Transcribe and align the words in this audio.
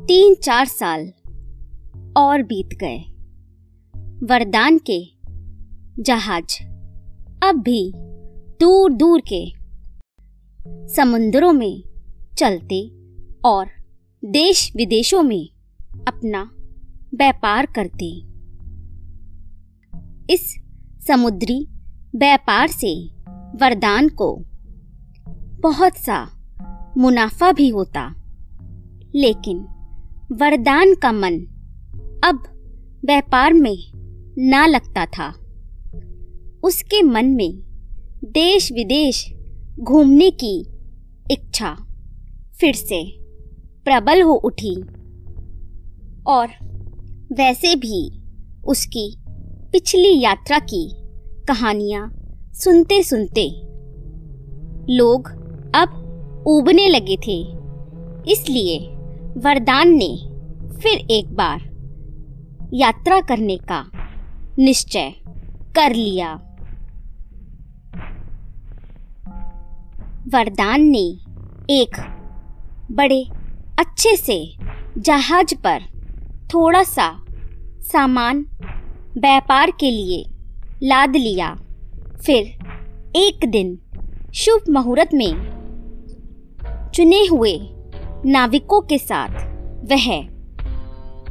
तीन 0.00 0.34
चार 0.34 0.66
साल 0.66 1.00
और 2.16 2.42
बीत 2.42 2.68
गए। 2.80 2.98
वरदान 4.26 4.78
के 4.90 5.00
जहाज़ 6.02 6.62
अब 7.42 7.62
भी 7.64 7.92
दूर 8.60 8.92
दूर 8.92 9.22
के 9.32 9.44
समुद्रों 10.94 11.52
में 11.52 11.82
चलते 12.38 12.80
और 13.44 13.66
देश 14.24 14.72
विदेशों 14.76 15.22
में 15.22 15.48
अपना 16.08 16.50
व्यापार 17.14 17.66
करते। 17.78 18.10
इस 20.34 20.54
समुद्री 21.08 21.68
व्यापार 22.16 22.68
से 22.68 22.94
वरदान 23.56 24.08
को 24.08 24.34
बहुत 25.60 25.96
सा 25.96 26.24
मुनाफा 26.98 27.52
भी 27.52 27.68
होता, 27.68 28.14
लेकिन 29.14 29.66
वरदान 30.32 30.94
का 30.94 31.12
मन। 31.12 31.34
अब 32.24 32.42
व्यापार 33.04 33.52
में 33.52 33.92
ना 34.38 34.66
लगता 34.66 35.06
था। 35.06 35.28
उसके 36.62 37.02
मन 37.02 37.26
में 37.26 37.58
देश 38.24 38.72
विदेश 38.72 39.32
घूमने 39.80 40.30
की 40.30 40.66
इच्छा 41.30 41.76
फिर 42.60 42.74
से 42.74 43.18
प्रबल 43.84 44.22
हो 44.22 44.32
उठी। 44.32 44.82
और 46.26 46.48
वैसे 47.32 47.76
भी 47.76 48.22
उसकी 48.64 49.16
पिछली 49.72 50.20
यात्रा 50.20 50.58
की 50.58 50.90
कहानियाँ 51.48 52.18
सुनते 52.52 53.02
सुनते 53.02 53.48
लोग 54.94 55.28
अब 55.74 55.88
उबने 56.46 56.88
लगे 56.88 57.16
थे। 57.16 57.42
इसलिए 58.32 58.94
वरदान 59.28 59.88
ने 59.88 60.27
फिर 60.82 61.06
एक 61.10 61.34
बार 61.34 61.60
यात्रा 62.74 63.20
करने 63.20 63.56
का 63.56 63.90
निश्चय 64.58 65.12
कर 65.76 65.94
लिया। 65.94 66.34
वरदान 70.28 70.80
ने 70.80 71.04
एक 71.70 71.96
बड़े 72.90 73.24
अच्छे 73.78 74.16
से 74.16 74.56
जहाज़ 74.98 75.54
पर 75.54 75.82
थोड़ा 76.54 76.82
सा 76.82 77.24
सामान 77.80 78.46
व्यापार 79.18 79.70
के 79.70 79.90
लिए 79.90 80.24
लाद 80.82 81.16
लिया। 81.16 81.54
फिर 82.26 82.58
एक 83.16 83.50
दिन 83.50 83.78
शुभ 84.34 84.70
मुहूर्त 84.70 85.14
में 85.14 85.32
चुने 86.94 87.26
हुए 87.26 87.58
नाविकों 88.26 88.80
के 88.80 88.98
साथ 88.98 89.28
वह 89.84 90.37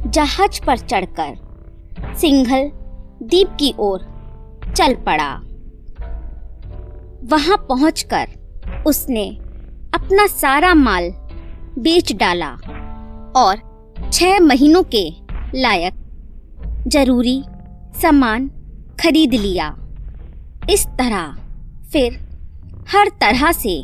जहाज़ 0.06 0.60
पर 0.66 0.78
चढ़कर 0.78 2.14
सिंघल 2.20 2.70
द्वीप 3.22 3.56
की 3.60 3.74
ओर 3.78 4.00
चल 4.76 4.94
पड़ा। 5.06 5.30
वहाँ 7.30 7.56
पहुंचकर 7.68 8.82
उसने 8.86 9.28
अपना 9.94 10.26
सारा 10.26 10.74
माल 10.74 11.10
बेच 11.78 12.12
डाला 12.12 12.50
और 13.36 13.62
छह 14.12 14.38
महीनों 14.40 14.82
के 14.94 15.04
लायक 15.54 15.94
ज़रूरी 16.86 17.42
सामान 18.02 18.48
खरीद 19.00 19.34
लिया। 19.34 19.68
इस 20.70 20.86
तरह 20.98 21.34
फिर 21.92 22.18
हर 22.90 23.08
तरह 23.20 23.52
से 23.52 23.82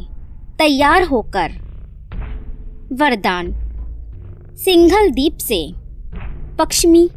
तैयार 0.59 1.03
होकर 1.03 1.53
वरदान 2.93 3.53
सिंघल 4.57 5.11
द्वीप 5.11 5.39
से 5.39 5.65
पश्चिमी 6.59 7.11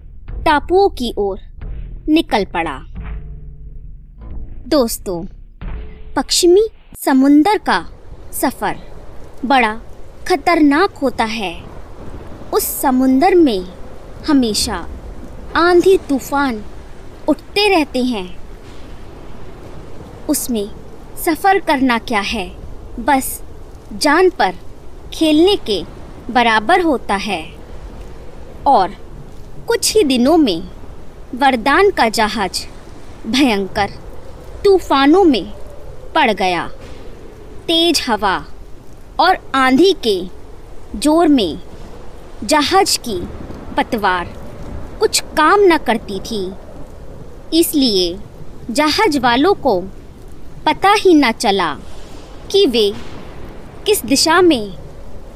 टापुओं 0.46 0.90
की 0.90 1.14
ओर 1.18 1.40
निकल 2.10 2.46
पड़ा। 2.46 2.80
दोस्तों 4.68 5.26
पश्चिमी 6.16 6.68
समुंदर 7.00 7.58
का 7.58 7.90
सफ़र 8.34 8.76
बड़ा 9.46 9.82
खतरनाक 10.28 10.98
होता 10.98 11.24
है। 11.24 11.64
उस 12.54 12.82
समुंदर 12.82 13.36
में 13.36 13.66
हमेशा 14.28 14.88
आंधी 15.56 15.98
तूफ़ान 15.98 16.64
उठते 17.28 17.70
रहते 17.70 18.04
हैं। 18.04 18.38
उसमें 20.30 20.70
सफ़र 21.18 21.60
करना 21.60 21.98
क्या 21.98 22.20
है? 22.20 22.50
बस 23.00 23.44
जान 23.94 24.30
पर 24.30 24.56
खेलने 25.14 25.56
के 25.56 25.84
बराबर 26.34 26.82
होता 26.82 27.16
है। 27.16 27.44
और 28.68 29.07
कुछ 29.68 29.96
ही 29.96 30.04
दिनों 30.04 30.38
में 30.38 30.62
वरदान 31.36 31.90
का 31.92 32.08
जहाज़ 32.10 32.60
भयंकर 33.28 33.90
तूफानों 34.64 35.24
में 35.24 35.46
पड़ 36.16 36.32
गया। 36.32 36.68
तेज 37.68 38.02
हवा 38.08 38.36
और 39.20 39.38
आंधी 39.56 39.92
के 40.08 40.20
ज़ोर 41.00 41.28
में 41.28 41.60
जहाज़ 42.44 42.98
की 43.00 43.20
पतवार 43.78 44.34
कुछ 45.00 45.20
काम 45.38 45.64
न 45.64 45.78
करती 45.78 46.20
थी। 46.20 46.42
इसलिए 47.54 48.18
जहाज़ 48.72 49.20
वालों 49.20 49.54
को 49.56 49.80
पता 50.66 50.94
ही 50.94 51.14
न 51.16 51.32
चला 51.32 51.74
कि 52.52 52.66
वे 52.66 52.92
किस 53.86 54.06
दिशा 54.06 54.42
में 54.42 54.72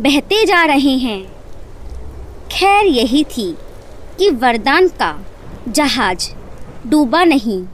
बहते 0.02 0.46
जा 0.46 0.64
रहे 0.66 0.96
हैं। 0.98 1.22
खैर 2.52 2.86
यही 2.86 3.24
थी 3.24 3.56
कि 4.22 4.30
वरदान 4.30 4.88
का 4.88 5.26
जहाज़ 5.68 6.30
डूबा 6.90 7.24
नहीं। 7.24 7.68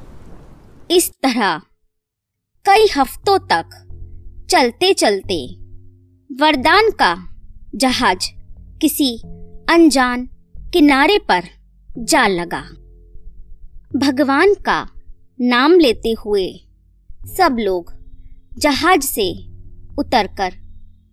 इस 0.91 1.09
तरह 1.11 1.57
कई 2.65 2.87
हफ्तों 2.97 3.39
तक 3.39 3.69
चलते 4.49 4.93
चलते 4.93 5.55
वरदान 6.29 6.89
का 6.91 7.29
जहाज़ 7.75 8.29
किसी 8.81 9.17
अनजान 9.69 10.25
किनारे 10.73 11.17
पर 11.17 11.43
जा 11.99 12.27
लगा। 12.27 12.61
भगवान 13.95 14.53
का 14.53 14.89
नाम 15.41 15.73
लेते 15.73 16.15
हुए 16.25 16.47
सब 17.37 17.57
लोग 17.59 17.93
जहाज़ 18.57 19.01
से 19.01 19.31
उतरकर 19.99 20.53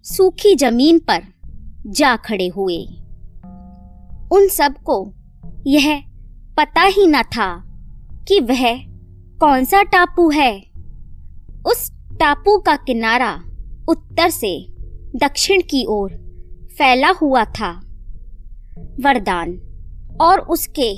सूखी 0.04 0.54
ज़मीन 0.54 0.98
पर 0.98 1.22
जा 1.86 2.16
खड़े 2.16 2.48
हुए। 2.48 2.78
उन 4.32 4.48
सबको 4.48 5.14
यह 5.66 6.02
पता 6.56 6.82
ही 6.82 7.06
न 7.06 7.22
था 7.22 7.64
कि 8.28 8.40
वह 8.40 8.76
कौन 9.38 9.64
सा 9.64 9.82
टापू 9.82 10.30
है। 10.30 10.52
उस 11.66 11.90
टापू 12.20 12.58
का 12.58 12.76
किनारा 12.76 13.32
उत्तर 13.88 14.30
से 14.30 14.66
दक्षिण 15.16 15.60
की 15.60 15.84
ओर 15.84 16.10
फैला 16.78 17.08
हुआ 17.08 17.44
था। 17.44 17.70
वरदान 19.00 19.58
और 20.20 20.40
उसके 20.40 20.92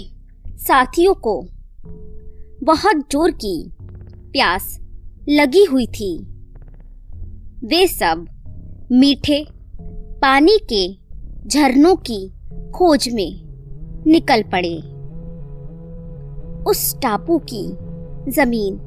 साथियों 0.49 1.15
को 1.15 1.48
बहुत 2.62 2.97
ज़ोर 3.12 3.31
की 3.31 3.72
प्यास 4.33 4.78
लगी 5.28 5.65
हुई 5.65 5.87
थी। 5.87 6.16
वे 7.65 7.87
सब 7.87 8.27
मीठे 8.93 9.47
पानी 10.22 10.59
के 10.72 10.87
झरनों 11.48 11.97
की 11.97 12.28
खोज 12.75 13.09
में 13.09 13.46
निकल 14.06 14.43
पड़े। 14.43 14.77
उस 16.71 16.99
टापू 17.03 17.39
की 17.39 17.62
ज़मीन 18.33 18.78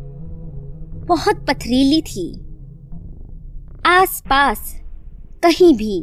बहुत 1.08 1.36
पथरीली 1.36 2.02
थी। 2.02 2.28
आसपास 3.86 4.82
कहीं 5.44 5.76
भी 5.78 5.98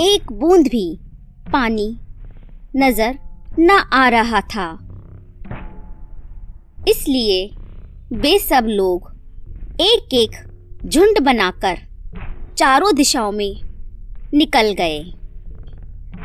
एक 0.00 0.32
बूंद 0.32 0.68
भी 0.68 0.98
पानी 1.52 1.88
नज़र 2.76 3.18
न 3.58 3.70
आ 3.92 4.08
रहा 4.08 4.40
था। 4.40 4.68
इसलिए 6.88 7.46
वे 8.12 8.38
सब 8.38 8.66
लोग 8.66 9.10
एक 9.80 10.14
एक 10.14 10.30
झुंड 10.86 11.20
बनाकर 11.20 11.78
चारों 12.56 12.94
दिशाओं 12.94 13.32
में 13.32 13.60
निकल 14.34 14.72
गए। 14.72 15.00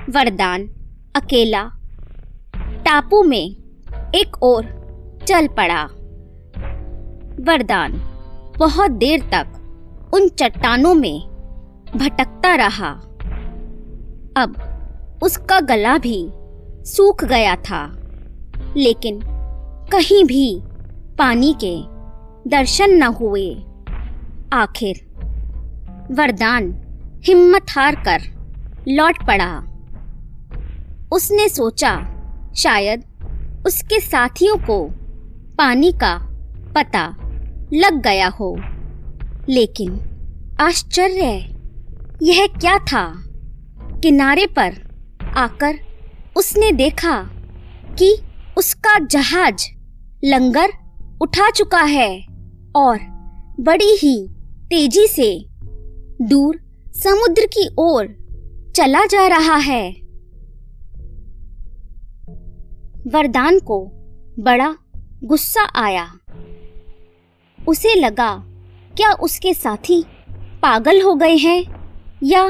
वरदान 0.10 0.68
अकेला 1.16 1.75
टापू 2.86 3.24
में 3.24 3.56
एक 4.16 4.44
और 4.44 4.66
चल 5.28 5.48
पड़ा। 5.48 5.84
वरदान 7.44 7.92
बहुत 8.58 8.92
देर 8.92 9.22
तक 9.22 10.12
उन 10.14 10.28
चट्टानों 10.30 10.94
में 10.94 11.20
भटकता 11.96 12.56
रहा। 12.56 12.90
अब 14.38 15.20
उसका 15.24 15.60
गला 15.60 15.98
भी 15.98 16.30
सूख 16.86 17.24
गया 17.26 17.56
था, 17.56 17.86
लेकिन 18.78 19.20
कहीं 19.92 20.24
भी 20.24 20.62
पानी 21.18 21.56
के 21.64 21.76
दर्शन 22.50 22.92
न 22.92 23.04
हुए। 23.04 23.50
आखिर 24.54 25.06
वरदान 26.12 26.74
हिम्मत 27.26 27.66
हार 27.70 27.96
कर 27.96 28.22
लौट 28.88 29.26
पड़ा। 29.28 29.54
उसने 31.12 31.50
सोचा 31.50 32.15
शायद 32.58 33.04
उसके 33.68 34.00
साथियों 34.00 34.58
को 34.58 34.90
पानी 35.58 35.92
का 35.92 36.18
पता 36.76 37.16
लग 37.74 38.02
गया 38.04 38.28
हो। 38.28 38.56
लेकिन 39.50 40.00
आश्चर्य 40.62 41.56
यह 42.24 42.48
क्या 42.48 42.78
था? 42.78 43.24
किनारे 44.04 44.46
पर 44.46 44.74
आकर 45.38 45.76
उसने 46.36 46.72
देखा 46.72 47.30
कि 48.00 48.18
उसका 48.58 49.00
जहाज़ 49.00 49.66
लंगर 50.26 50.70
उठा 51.22 51.50
चुका 51.50 51.82
है 51.82 52.26
और 52.76 53.00
बड़ी 53.60 53.98
ही 54.04 54.28
तेज़ी 54.70 55.08
से 55.08 55.46
दूर 56.22 56.60
समुद्र 56.96 57.46
की 57.46 57.70
ओर 57.80 58.06
चला 58.76 59.06
जा 59.06 59.28
रहा 59.28 59.56
है। 59.56 60.05
वरदान 63.08 63.60
को 63.60 63.86
बड़ा 64.40 64.76
गुस्सा 65.24 65.64
आया। 65.76 66.14
उसे 67.68 67.94
लगा, 67.96 68.44
क्या 68.98 69.12
उसके 69.12 69.54
साथी 69.54 70.04
पागल 70.62 71.02
हो 71.02 71.16
गए 71.16 71.36
हैं? 71.36 71.64
या 72.24 72.44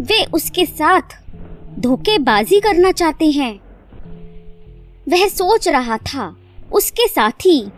वे 0.00 0.24
उसके 0.24 0.66
साथ 0.66 1.02
धोखेबाजी 1.78 2.60
करना 2.60 2.92
चाहते 2.92 3.30
हैं? 3.30 3.60
वह 5.08 5.28
सोच 5.28 5.68
रहा 5.68 5.96
था, 5.96 6.36
उसके 6.72 7.08
साथी 7.08 7.70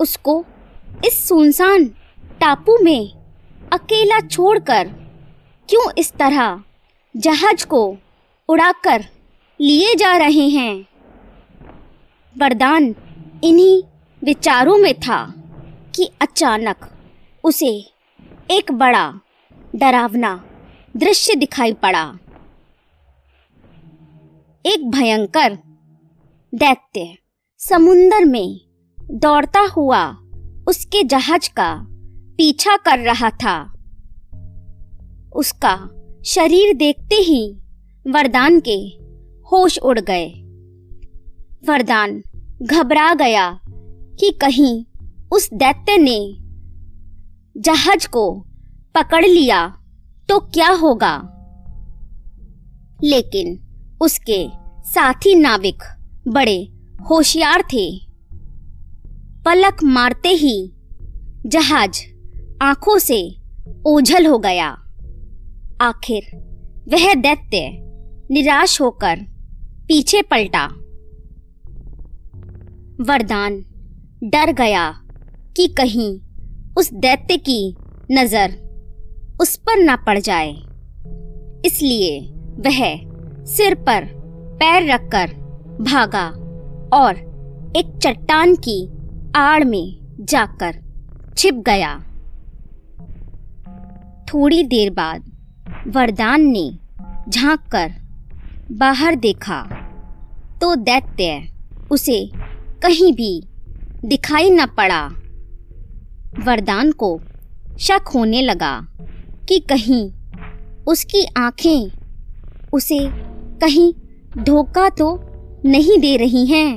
उसको 0.00 0.44
इस 1.04 1.28
सुनसान 1.28 1.84
टापू 2.40 2.78
में 2.82 3.12
अकेला 3.72 4.20
छोड़कर 4.20 4.88
क्यों 5.68 5.90
इस 5.98 6.12
तरह 6.12 6.62
जहाज़ 7.16 7.66
को 7.66 7.96
उड़ाकर 8.48 9.04
लिए 9.60 9.94
जा 9.94 10.16
रहे 10.16 10.48
हैं? 10.48 10.84
वरदान 12.38 12.94
इन्हीं 13.44 13.82
विचारों 14.24 14.78
में 14.78 14.94
था 14.94 15.34
कि 15.94 16.10
अचानक 16.20 16.76
उसे 17.44 17.90
एक 18.50 18.72
बड़ा 18.72 19.20
डरावना 19.76 20.44
दृश्य 20.96 21.34
दिखाई 21.34 21.72
पड़ा। 21.72 22.18
एक 24.66 24.90
भयंकर 24.90 25.58
दैत्य 26.54 27.18
समुंदर 27.58 28.24
में 28.24 28.60
दौड़ता 29.00 29.60
हुआ 29.60 30.10
उसके 30.68 31.04
जहाज़ 31.04 31.50
का 31.50 31.86
पीछा 32.38 32.76
कर 32.76 32.98
रहा 32.98 33.30
था। 33.30 33.72
उसका 35.36 35.90
शरीर 36.24 36.74
देखते 36.74 37.14
ही 37.14 37.56
वरदान 38.06 38.60
के 38.60 38.78
होश 39.42 39.78
उड़ 39.78 40.00
गए। 40.00 40.42
वरदान। 41.68 42.22
घबरा 42.62 43.14
गया 43.14 43.60
कि 44.20 44.38
कहीं 44.40 44.84
उस 45.32 45.50
दैत्य 45.52 45.98
ने 45.98 46.36
जहाज़ 47.60 48.08
को 48.08 48.46
पकड़ 48.94 49.24
लिया 49.24 49.78
तो 50.28 50.38
क्या 50.38 50.68
होगा। 50.68 51.32
लेकिन 53.04 53.58
उसके 54.00 54.48
साथी 54.84 55.34
नाविक 55.34 55.82
बड़े 56.28 56.68
होशियार 57.10 57.62
थे। 57.62 58.00
पलक 59.44 59.82
मारते 59.84 60.28
ही 60.28 60.72
जहाज़ 61.46 62.00
आँखों 62.62 62.98
से 62.98 63.36
ओझल 63.86 64.26
हो 64.26 64.38
गया। 64.38 64.68
आखिर 65.80 66.22
वह 66.88 67.14
दैत्य 67.14 67.68
निराश 68.30 68.80
होकर 68.80 69.16
पीछे 69.88 70.22
पलटा। 70.22 70.72
वरदान। 73.00 73.58
डर 74.24 74.50
गया 74.52 74.90
कि 75.56 75.66
कहीं 75.68 76.10
उस 76.78 76.92
दैत्य 76.94 77.36
की 77.38 77.76
नज़र 78.12 78.52
उस 79.40 79.56
पर 79.56 79.78
ना 79.78 79.96
पड़ 79.96 80.18
जाए। 80.18 80.50
इसलिए 81.64 82.20
वह 82.58 82.78
सिर 83.46 83.74
पर 83.80 84.04
पैर 84.60 84.90
रखकर 84.90 85.34
भागा 85.82 86.26
और 86.92 87.16
एक 87.76 87.92
चट्टान 88.02 88.54
की 88.58 88.78
आड़ 89.36 89.64
में 89.64 90.16
जाकर 90.22 90.80
छिप 91.38 91.62
गया। 91.66 91.94
थोड़ी 94.24 94.62
देर 94.64 94.90
बाद 94.92 95.30
वरदान 95.86 96.46
ने 96.46 96.68
झाँक 97.28 97.68
कर 97.72 97.92
बाहर 98.72 99.14
देखा 99.16 99.62
तो 100.60 100.74
दैत्य 100.76 101.48
उसे 101.90 102.18
कहीं 102.82 103.12
भी 103.12 103.42
दिखाई 104.04 104.50
न 104.50 104.66
पड़ा। 104.66 105.06
वरदान 106.46 106.92
को 106.92 107.20
शक 107.80 108.08
होने 108.14 108.42
लगा 108.42 108.74
कि 109.48 109.58
कहीं 109.60 110.10
उसकी 110.86 111.24
आँखें 111.36 111.90
उसे 112.72 112.98
कहीं 113.60 113.92
धोखा 114.42 114.88
तो 114.88 115.08
नहीं 115.64 115.98
दे 115.98 116.16
रही 116.16 116.46
हैं। 116.46 116.74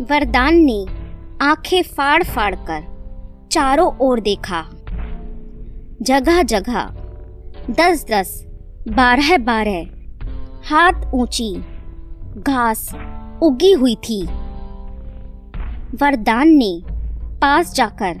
वरदान 0.00 0.56
ने 0.56 0.84
आँखें 1.42 1.82
फाड़ 1.82 2.22
फाड़ 2.24 2.54
कर 2.70 2.86
चारों 3.52 3.90
ओर 4.00 4.20
देखा। 4.20 4.62
जगह 6.02 6.42
जगह 6.42 6.80
दस 7.70 8.04
दस 8.10 8.42
बारह 8.88 9.36
बारह 9.38 9.86
हाथ 10.64 11.14
ऊँची, 11.14 11.52
घास 12.38 12.88
उगी 13.42 13.72
हुई 13.72 13.94
थी। 13.94 14.22
वरदान 15.94 16.48
ने 16.48 16.82
पास 17.42 17.74
जाकर 17.74 18.14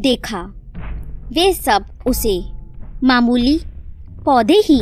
देखा, 0.00 0.40
वे 1.32 1.52
सब 1.52 1.84
उसे 2.06 2.40
मामूली 3.04 3.60
पौधे 4.24 4.62
ही 4.64 4.80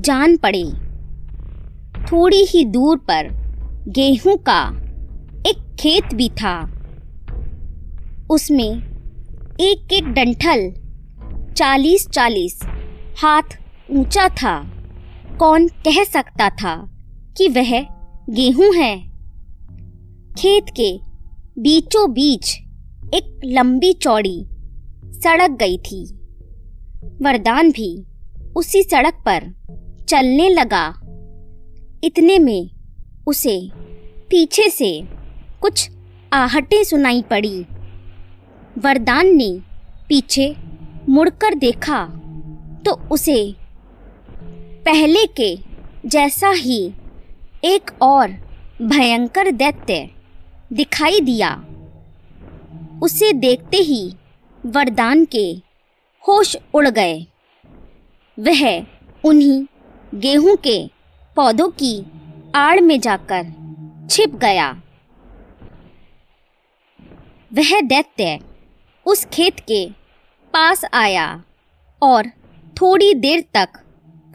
जान 0.00 0.36
पड़े। 0.36 0.64
थोड़ी 2.02 2.44
ही 2.44 2.64
दूर 2.64 2.96
पर 2.98 3.28
गेहूँ 3.88 4.36
का 4.38 4.62
एक 5.46 5.76
खेत 5.80 6.14
भी 6.14 6.28
था। 6.28 6.54
उसमें 8.30 8.70
एक 9.60 9.92
एक 9.92 10.04
डंठल 10.08 10.70
चालीस 11.54 12.08
चालीस 12.08 12.60
हाथ 13.22 13.58
ऊँचा 13.90 14.28
था। 14.28 14.54
कौन 15.38 15.68
कह 15.68 16.04
सकता 16.04 16.50
था 16.50 16.74
कि 17.36 17.48
वह 17.48 18.01
गेहूँ 18.30 18.74
है। 18.74 18.96
खेत 20.38 20.66
के 20.70 20.90
बीचों 21.58 22.12
बीच 22.12 22.50
एक 23.14 23.40
लंबी 23.44 23.92
चौड़ी 23.92 24.44
सड़क 25.14 25.50
गई 25.50 25.76
थी। 25.78 26.04
वरदान 27.22 27.70
भी 27.70 28.04
उसी 28.56 28.82
सड़क 28.82 29.14
पर 29.28 29.50
चलने 30.08 30.48
लगा। 30.48 30.86
इतने 32.04 32.38
में 32.38 32.70
उसे 33.26 33.58
पीछे 34.30 34.68
से 34.70 34.92
कुछ 35.60 35.90
आहटें 36.32 36.82
सुनाई 36.84 37.22
पड़ी। 37.22 37.58
वरदान 38.78 39.34
ने 39.36 39.52
पीछे 40.08 40.54
मुड़कर 41.08 41.54
देखा 41.54 42.04
तो 42.86 43.00
उसे 43.10 43.54
पहले 44.84 45.26
के 45.40 45.56
जैसा 46.08 46.50
ही 46.50 46.92
एक 47.64 47.90
और 48.02 48.30
भयंकर 48.82 49.50
दैत्य 49.50 50.08
दिखाई 50.72 51.20
दिया। 51.20 51.50
उसे 53.02 53.32
देखते 53.32 53.76
ही 53.76 54.16
वरदान 54.66 55.24
के 55.24 55.44
होश 56.24 56.56
उड़ 56.74 56.88
गए। 56.88 57.14
वह 58.38 58.64
उन्हीं 59.24 59.64
गेहूँ 60.14 60.56
के 60.56 60.90
पौधों 61.36 61.68
की 61.68 61.94
आड़ 62.54 62.80
में 62.80 62.98
जाकर 63.00 63.52
छिप 64.10 64.34
गया। 64.36 64.70
वह 67.52 67.80
दैत्य 67.80 68.38
उस 69.06 69.24
खेत 69.24 69.60
के 69.60 69.86
पास 70.54 70.84
आया 70.94 71.42
और 72.02 72.28
थोड़ी 72.76 73.14
देर 73.14 73.44
तक 73.54 73.82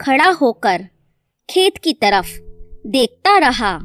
खड़ा 0.00 0.30
होकर 0.30 0.88
खेत 1.48 1.78
की 1.78 1.92
तरफ़ 1.92 2.36
देखता 2.88 3.38
रहा। 3.38 3.78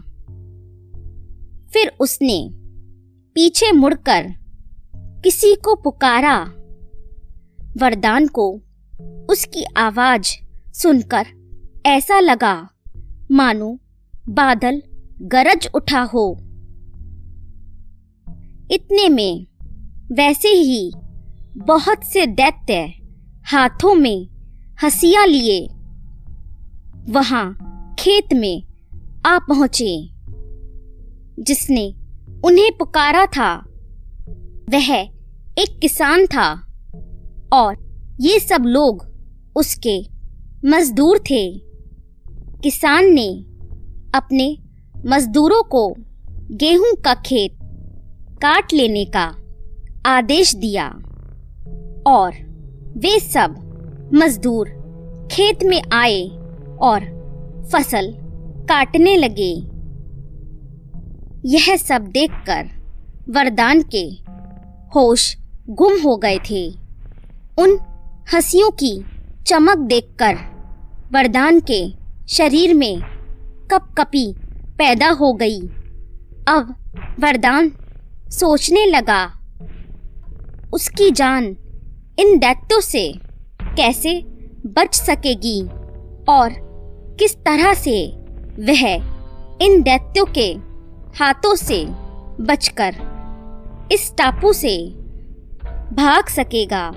फिर 1.73 1.91
उसने 1.99 2.49
पीछे 3.35 3.71
मुड़कर 3.71 4.23
किसी 4.95 5.55
को 5.55 5.75
पुकारा। 5.75 6.43
वरदान 7.77 8.27
को 8.27 8.61
उसकी 9.29 9.63
आवाज़ 9.63 10.27
सुनकर 10.73 11.25
ऐसा 11.85 12.19
लगा, 12.19 12.69
मानो 13.31 13.79
बादल 14.29 14.81
गरज 15.21 15.69
उठा 15.75 16.01
हो। 16.01 16.37
इतने 18.71 19.09
में 19.09 19.47
वैसे 20.11 20.47
ही 20.47 20.93
बहुत 21.57 22.03
से 22.03 22.27
दैत्य 22.27 22.93
हाथों 23.45 23.95
में 23.95 24.27
हसिया 24.83 25.25
लिए। 25.25 25.67
वहाँ 27.09 27.57
खेत 27.99 28.33
में 28.33 28.72
आ 29.25 29.39
पहुँचे। 29.39 30.09
जिसने 31.39 31.95
उन्हें 32.45 32.77
पुकारा 32.77 33.25
था, 33.25 33.55
वह 34.69 34.93
एक 35.57 35.79
किसान 35.81 36.25
था 36.25 36.53
और 37.53 37.75
ये 38.21 38.39
सब 38.39 38.63
लोग 38.65 39.05
उसके 39.55 40.05
मजदूर 40.65 41.17
थे। 41.17 41.57
किसान 42.63 43.05
ने 43.05 43.45
अपने 44.15 44.57
मजदूरों 45.05 45.63
को 45.63 45.95
गेहूँ 46.51 46.95
का 46.95 47.13
खेत 47.13 47.57
काट 48.41 48.73
लेने 48.73 49.05
का 49.05 49.35
आदेश 50.05 50.55
दिया 50.55 50.87
और 52.07 52.33
वे 52.97 53.19
सब 53.19 53.59
मजदूर 54.13 54.69
खेत 55.31 55.63
में 55.63 55.81
आए 55.93 56.23
और 56.81 57.01
फ़सल 57.71 58.22
काटने 58.63 59.15
लगे। 59.17 59.51
यह 61.47 61.75
सब 61.77 62.07
देखकर 62.07 62.69
वरदान 63.29 63.81
के 63.95 64.03
होश 64.95 65.35
गुम 65.69 65.99
हो 66.01 66.15
गए 66.17 66.37
थे। 66.49 66.67
उन 67.57 67.77
हंसियों 68.33 68.69
की 68.71 68.93
चमक 69.47 69.77
देखकर 69.77 70.35
वरदान 71.13 71.59
के 71.71 71.81
शरीर 72.27 72.73
में 72.73 73.01
कपकपी 73.71 74.25
पैदा 74.77 75.09
हो 75.09 75.33
गई। 75.33 75.59
अब 76.47 76.73
वरदान 77.19 77.71
सोचने 78.29 78.85
लगा, 78.85 79.23
उसकी 80.73 81.11
जान 81.11 81.45
इन 82.19 82.37
दैत्यों 82.39 82.81
से 82.81 83.11
कैसे 83.63 84.21
बच 84.67 84.95
सकेगी 84.95 85.61
और 86.29 86.53
किस 87.19 87.35
तरह 87.37 87.73
से 87.73 88.22
वह 88.59 88.81
इन 89.61 89.81
दैत्यों 89.81 90.25
के 90.37 90.51
हाथों 91.19 91.55
से 91.55 91.85
बचकर 92.41 92.95
इस 93.91 94.13
टापू 94.17 94.53
से 94.53 94.77
भाग 95.93 96.27
सकेगा। 96.27 96.87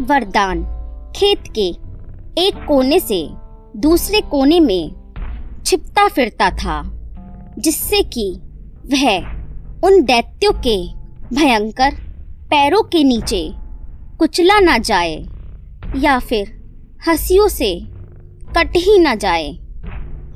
वरदान, 0.00 0.62
खेत 1.16 1.44
के 1.58 1.68
एक 2.46 2.64
कोने 2.68 3.00
से 3.00 3.28
दूसरे 3.76 4.20
कोने 4.20 4.60
में 4.60 4.90
छिपता 5.66 6.08
फिरता 6.08 6.50
था, 6.50 6.82
जिससे 7.58 8.02
कि 8.02 8.30
वह 8.86 9.18
उन 9.86 10.02
दैत्यों 10.02 10.52
के 10.66 10.76
भयंकर 11.34 11.94
पैरों 12.50 12.82
के 12.82 13.04
नीचे 13.04 13.48
कुचला 14.18 14.60
ना 14.60 14.78
जाए 14.78 15.16
या 15.96 16.18
फिर 16.18 16.48
हंसियों 17.08 17.48
से 17.48 17.95
कट 18.56 18.76
ही 18.76 18.98
ना 18.98 19.14
जाए। 19.14 19.48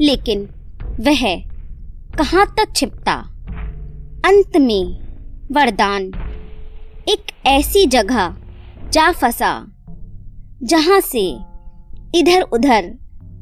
लेकिन 0.00 0.42
वह 1.00 1.22
कहाँ 2.18 2.46
तक 2.46 2.72
छिपता? 2.76 3.14
अंत 4.26 4.56
में 4.56 5.00
वरदान, 5.52 6.02
एक 7.08 7.32
ऐसी 7.46 7.86
जगह 7.86 8.34
जा 8.90 9.10
फंसा, 9.12 9.52
जहाँ 10.62 11.00
से 11.00 11.22
इधर 12.14 12.42
उधर 12.42 12.90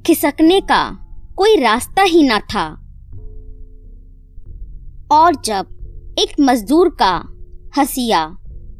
खिसकने 0.06 0.61
का 0.61 0.85
कोई 1.37 1.56
रास्ता 1.56 2.02
ही 2.02 2.23
ना 2.23 2.38
था। 2.38 2.66
और 5.12 5.37
जब 5.44 6.14
एक 6.18 6.35
मजदूर 6.40 6.88
का 7.02 7.12
हसिया 7.78 8.25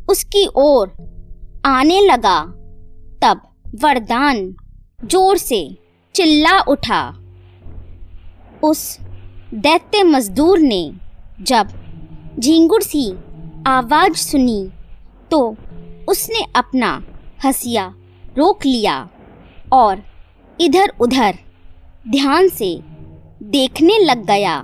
उसकी 0.09 0.47
ओर 0.57 0.88
आने 1.64 2.00
लगा, 2.00 2.40
तब 3.23 3.40
वरदान 3.85 4.57
ज़ोर 5.05 5.37
से 5.37 5.88
चिल्ला 6.19 6.59
उठा। 6.69 7.01
उस 8.65 8.81
दैत्य 9.57 10.03
मजदूर 10.03 10.59
ने 10.59 10.81
जब 11.43 11.69
झींगुर 12.39 12.83
सी 12.83 13.05
आवाज़ 13.67 14.15
सुनी 14.15 14.69
तो 15.31 15.39
उसने 16.09 16.45
अपना 16.57 16.91
हसिया 17.45 17.85
रोक 18.39 18.67
लिया 18.67 18.97
और 19.73 20.03
इधर 20.59 20.93
उधर 21.01 21.39
ध्यान 22.09 22.49
से 22.49 22.73
देखने 23.53 23.99
लग 23.99 24.25
गया। 24.27 24.57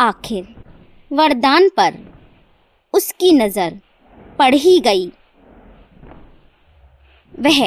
आखिर 0.00 0.54
वरदान 1.10 1.68
पर 1.68 1.98
उसकी 2.94 3.32
नज़र 3.32 3.80
पड़ 4.38 4.54
ही 4.56 4.78
गई। 4.80 5.06
वह 7.34 7.62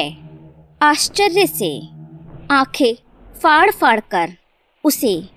आश्चर्य 0.80 1.46
से 1.46 1.72
आँखें 2.54 2.94
फाड़ 3.42 3.70
फाड़ 3.70 4.00
कर 4.00 4.32
उसे 4.84 5.28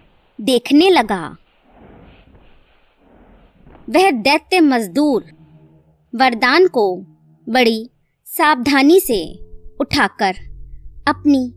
देखने 0.41 0.89
लगा। 0.89 1.37
वह 3.89 4.11
दैत्य 4.11 4.59
मजदूर 4.59 5.23
वरदान 6.15 6.67
को 6.67 6.97
बड़ी 7.49 7.89
सावधानी 8.25 8.99
से 8.99 9.39
उठाकर 9.81 10.35
अपनी 11.07 11.53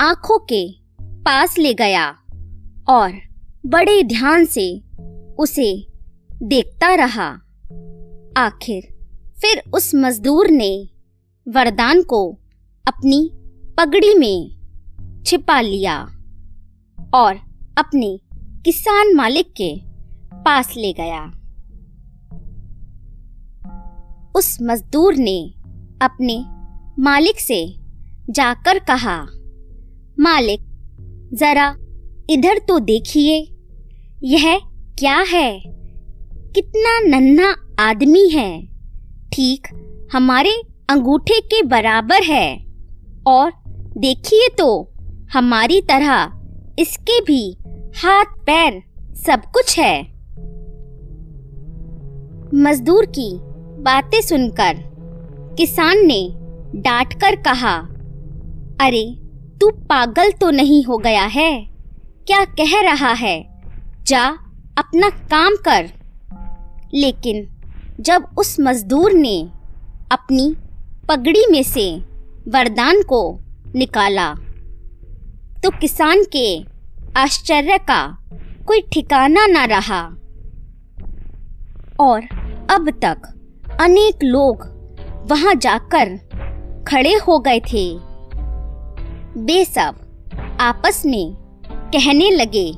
आँखों 0.00 0.38
के 0.38 0.74
पास 1.00 1.58
ले 1.58 1.74
गया 1.74 2.18
और 2.88 3.12
बड़े 3.66 4.02
ध्यान 4.02 4.44
से 4.44 4.82
उसे 5.38 5.86
देखता 6.42 6.94
रहा। 6.94 7.28
आखिर 8.36 8.82
फिर 9.40 9.62
उस 9.74 9.94
मजदूर 9.94 10.50
ने 10.50 10.88
वरदान 11.48 12.02
को 12.02 12.38
अपनी 12.88 13.30
पगड़ी 13.78 14.14
में 14.14 14.59
छिपा 15.26 15.60
लिया 15.60 15.98
और 17.14 17.36
अपने 17.78 18.20
किसान 18.64 19.14
मालिक 19.14 19.52
के 19.52 19.80
पास 20.34 20.74
ले 20.76 20.92
गया। 20.92 21.32
उस 24.34 24.58
मजदूर 24.62 25.14
ने 25.16 25.54
अपने 26.02 26.44
मालिक 27.02 27.40
से 27.40 27.74
जाकर 28.30 28.78
कहा, 28.78 29.26
मालिक, 30.20 30.60
जरा 31.34 31.76
इधर 32.30 32.58
तो 32.58 32.78
देखिए, 32.78 33.56
यह 34.22 34.58
क्या 34.98 35.24
है? 35.28 35.62
कितना 36.54 37.18
नन्हा 37.18 37.54
आदमी 37.78 38.28
है। 38.28 38.66
ठीक 39.32 39.66
हमारे 40.12 40.62
अंगूठे 40.90 41.40
के 41.40 41.62
बराबर 41.62 42.22
है। 42.22 42.64
और 43.26 43.52
देखिए 43.98 44.48
तो 44.58 44.92
हमारी 45.32 45.80
तरह 45.80 46.32
इसके 46.78 47.20
भी 47.20 47.56
हाथ, 47.96 48.24
पैर 48.24 48.82
सब 49.26 49.42
कुछ 49.44 49.78
है। 49.78 50.02
मजदूर 52.54 53.06
की 53.06 53.38
बातें 53.82 54.20
सुनकर 54.20 54.74
किसान 55.58 55.98
ने 55.98 56.30
डांट 56.74 57.14
कर 57.14 57.36
कहा, 57.36 57.76
अरे, 58.86 59.18
तू 59.60 59.70
पागल 59.70 60.32
तो 60.32 60.50
नहीं 60.50 60.84
हो 60.84 60.98
गया 60.98 61.22
है? 61.22 61.66
क्या 62.26 62.44
कह 62.44 62.80
रहा 62.82 63.12
है? 63.12 63.62
जा, 64.02 64.24
अपना 64.78 65.10
काम 65.10 65.56
कर। 65.68 65.90
लेकिन 66.94 67.48
जब 68.00 68.24
उस 68.38 68.56
मजदूर 68.60 69.12
ने 69.12 69.48
अपनी 70.12 70.56
पगड़ी 71.08 71.44
में 71.50 71.62
से 71.62 71.96
वरदान 72.48 73.02
को 73.02 73.40
निकाला 73.76 74.36
तो 75.62 75.70
किसान 75.70 76.22
के 76.36 76.46
आश्चर्य 77.16 77.76
का 77.80 78.02
कोई 78.66 78.80
ठिकाना 78.92 79.46
ना 79.46 79.64
रहा। 79.64 80.00
और 82.00 82.22
अब 82.70 82.90
तक 83.04 83.26
अनेक 83.80 84.24
लोग 84.24 84.62
वहाँ 85.30 85.54
जाकर 85.54 86.16
खड़े 86.88 87.12
हो 87.28 87.38
गए 87.38 87.60
थे। 87.62 87.84
वे 89.40 89.64
सब 89.64 90.56
आपस 90.60 91.02
में 91.06 91.34
कहने 91.94 92.30
लगे, 92.30 92.70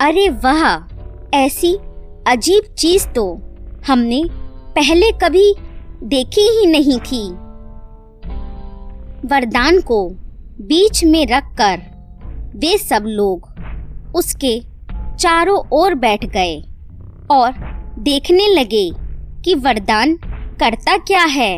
अरे 0.00 0.28
वाह, 0.44 0.64
ऐसी 1.36 1.74
अजीब 2.26 2.74
चीज़ 2.74 3.06
तो 3.08 3.26
हमने 3.86 4.22
पहले 4.74 5.10
कभी 5.12 5.54
देखी 6.04 6.48
ही 6.50 6.66
नहीं 6.66 6.98
थी। 7.02 7.24
वरदान 9.28 9.80
को 9.80 10.08
बीच 10.60 11.04
में 11.04 11.26
रखकर 11.26 11.80
वे 12.56 12.78
सब 12.78 13.04
लोग 13.06 13.48
उसके 14.14 14.58
चारों 15.18 15.58
ओर 15.72 15.94
बैठ 15.94 16.24
गए 16.24 16.56
और 17.30 17.52
देखने 17.98 18.46
लगे 18.54 18.90
कि 19.44 19.54
वरदान 19.54 20.16
करता 20.60 20.96
क्या 20.96 21.24
है। 21.24 21.56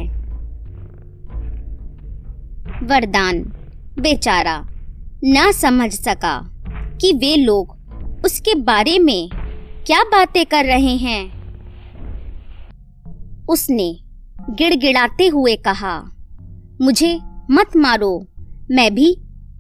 वरदान 2.82 3.42
बेचारा 4.00 4.56
ना 5.24 5.50
समझ 5.52 5.92
सका 5.92 6.38
कि 7.00 7.12
वे 7.12 7.36
लोग 7.36 7.76
उसके 8.24 8.54
बारे 8.54 8.98
में 8.98 9.28
क्या 9.86 10.02
बातें 10.02 10.44
कर 10.46 10.64
रहे 10.64 10.96
हैं। 10.96 11.22
उसने 13.48 13.96
गिड़गिड़ाते 14.50 15.26
हुए 15.26 15.56
कहा, 15.56 15.98
मुझे 16.82 17.18
मत 17.50 17.76
मारो 17.76 18.26
मैं 18.71 18.94
भी 18.94 19.14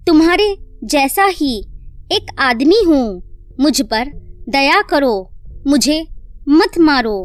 तुम्हारे 0.06 0.56
जैसा 0.84 1.24
ही 1.24 1.58
एक 2.12 2.26
आदमी 2.38 2.82
हूँ। 2.86 3.22
मुझ 3.60 3.80
पर 3.82 4.10
दया 4.48 4.80
करो, 4.82 5.30
मुझे 5.66 6.06
मत 6.48 6.78
मारो। 6.78 7.18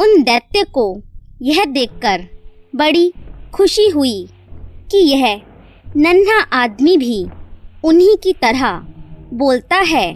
उन 0.00 0.22
दैत्य 0.22 0.64
को 0.64 1.02
यह 1.42 1.64
देखकर 1.64 2.24
बड़ी 2.76 3.12
खुशी 3.54 3.88
हुई 3.88 4.28
कि 4.90 4.98
यह 4.98 5.42
नन्हा 5.96 6.40
आदमी 6.52 6.96
भी 6.96 7.26
उन्हीं 7.84 8.16
की 8.16 8.32
तरह 8.32 8.78
बोलता 9.32 9.76
है। 9.76 10.12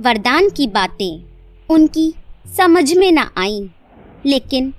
वरदान 0.00 0.48
की 0.50 0.66
बातें 0.66 1.24
उनकी 1.70 2.14
समझ 2.56 2.96
में 2.96 3.12
न 3.12 3.18
आईं, 3.18 3.68
लेकिन 4.26 4.74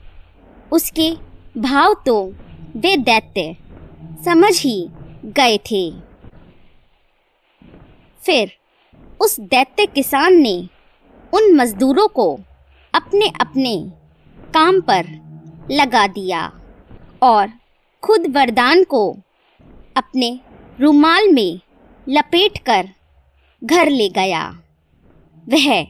उसके 0.72 1.12
भाव 1.58 1.96
तो 2.06 2.34
वे 2.76 2.98
दैत्य 2.98 3.58
समझ 4.26 4.62
ही 4.62 4.90
गए 5.26 5.58
थे। 5.58 5.92
फिर 8.26 8.52
उस 9.22 9.40
दैत्य 9.40 9.86
किसान 9.86 10.34
ने 10.34 10.70
उन 11.34 11.54
मजदूरों 11.56 12.08
को 12.08 12.40
अपने 12.94 13.32
अपने 13.42 13.92
काम 14.54 14.82
पर 14.82 15.06
लगा 15.72 16.08
दिया 16.08 16.52
और 17.24 17.48
खुद 18.04 18.28
वरदान 18.36 18.84
को 18.84 19.18
अपने 19.98 20.40
रुमाल 20.82 21.30
में 21.32 21.60
लपेटकर 22.10 22.90
घर 23.64 23.90
ले 23.90 24.10
गया। 24.10 24.60
वह 25.50 25.82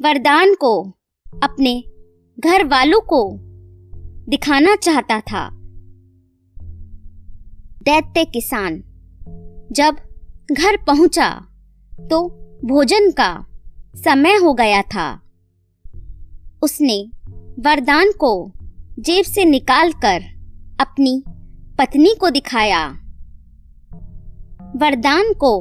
वरदान 0.00 0.54
को 0.54 0.92
अपने 1.42 1.84
घर 2.40 2.64
वालों 2.64 3.00
को 3.00 3.30
दिखाना 4.30 4.76
चाहता 4.76 5.20
था। 5.20 5.63
दैत्य 7.86 8.24
किसान। 8.24 8.76
जब 9.72 9.96
घर 10.52 10.76
पहुँचा 10.76 11.28
तो 12.10 12.20
भोजन 12.64 13.10
का 13.10 13.46
समय 13.96 14.36
हो 14.36 14.52
गया 14.54 14.80
था। 14.84 15.08
उसने 16.62 16.96
वरदान 17.58 18.12
को 18.20 18.30
जेब 19.00 19.24
से 19.24 19.44
निकालकर 19.44 20.22
अपनी 20.80 21.22
पत्नी 21.78 22.14
को 22.20 22.30
दिखाया। 22.30 22.86
वरदान 24.76 25.32
को 25.34 25.52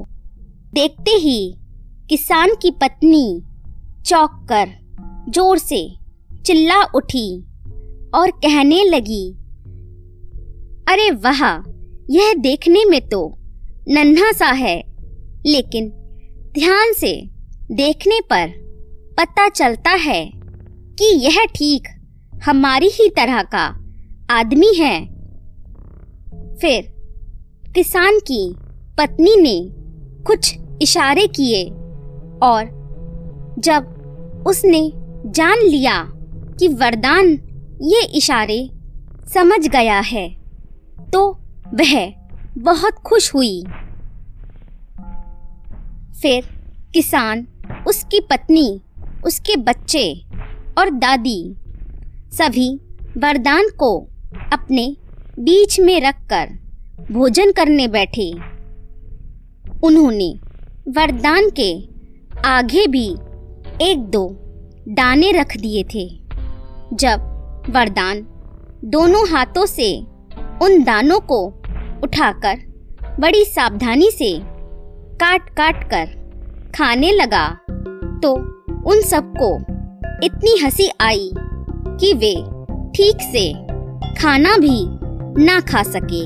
देखते 0.73 1.17
ही 1.17 1.37
किसान 2.09 2.55
की 2.61 2.71
पत्नी 2.81 3.25
चौंक 4.05 4.45
कर 4.51 4.73
ज़ोर 5.29 5.57
से 5.57 5.85
चिल्ला 6.45 6.81
उठी 6.95 7.27
और 8.15 8.31
कहने 8.39 8.83
लगी, 8.85 9.29
अरे 10.87 11.11
वाह 11.11 11.43
यह 12.11 12.33
देखने 12.33 12.85
में 12.85 13.01
तो 13.09 13.37
नन्हा 13.89 14.31
सा 14.31 14.45
है, 14.45 14.83
लेकिन 15.45 15.89
ध्यान 16.53 16.93
से 16.93 17.29
देखने 17.71 18.19
पर 18.21 18.47
पता 19.19 19.49
चलता 19.49 19.89
है 19.89 20.31
कि 20.99 21.05
यह 21.05 21.45
ठीक 21.45 21.87
हमारी 22.43 22.87
ही 22.87 23.09
तरह 23.09 23.43
का 23.43 23.65
आदमी 24.29 24.73
है। 24.73 25.05
फिर 26.55 26.93
किसान 27.75 28.19
की 28.19 28.55
पत्नी 28.97 29.35
ने 29.35 29.69
कुछ 30.23 30.55
इशारे 30.81 31.27
किए 31.27 31.63
और 32.43 32.65
जब 33.59 34.43
उसने 34.47 34.91
जान 35.25 35.59
लिया 35.59 36.03
कि 36.59 36.67
वरदान 36.67 37.27
ये 37.81 38.03
इशारे 38.17 38.69
समझ 39.33 39.67
गया 39.67 39.99
है 39.99 40.27
तो 41.13 41.42
वह 41.75 42.13
बहुत 42.57 42.93
खुश 42.93 43.33
हुई। 43.33 43.63
फिर 46.21 46.45
किसान, 46.93 47.47
उसकी 47.87 48.19
पत्नी, 48.19 48.81
उसके 49.25 49.55
बच्चे 49.55 50.25
और 50.77 50.89
दादी 50.89 51.55
सभी 52.31 52.79
वरदान 53.17 53.69
को 53.69 54.07
अपने 54.53 54.97
बीच 55.39 55.79
में 55.79 56.01
रखकर 56.01 56.49
भोजन 57.11 57.51
करने 57.51 57.87
बैठे। 57.87 58.31
उन्होंने 59.83 60.39
वरदान 60.87 61.49
के 61.59 61.89
आगे 62.45 62.87
भी 62.87 63.15
एक 63.81 63.97
दो 63.97 64.29
दाने 64.87 65.31
रख 65.31 65.57
दिए 65.57 65.83
थे। 65.83 66.07
जब 66.93 67.29
वरदान 67.69 68.27
दोनों 68.85 69.29
हाथों 69.29 69.65
से 69.65 70.05
उन 70.61 70.83
दानों 70.83 71.19
को 71.19 71.62
उठाकर, 72.03 72.57
बड़ी 73.19 73.43
सावधानी 73.45 74.11
से 74.11 74.39
काट 75.15 75.49
काट 75.49 75.83
कर 75.83 76.05
खाने 76.75 77.11
लगा। 77.11 77.47
तो 78.23 78.33
उन 78.91 79.01
सबको 79.01 79.55
इतनी 80.25 80.57
हँसी 80.63 80.89
आई 81.01 81.31
कि 81.99 82.13
वे 82.13 82.33
ठीक 82.95 83.21
से 83.21 83.51
खाना 84.21 84.57
भी 84.57 84.79
ना 85.45 85.59
खा 85.59 85.83
सके। 85.83 86.25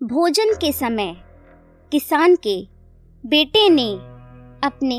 भोजन 0.00 0.54
के 0.54 0.72
समय 0.72 1.14
किसान 1.92 2.36
के 2.36 2.60
बेटे 3.24 3.68
ने 3.68 3.92
अपने 4.64 4.98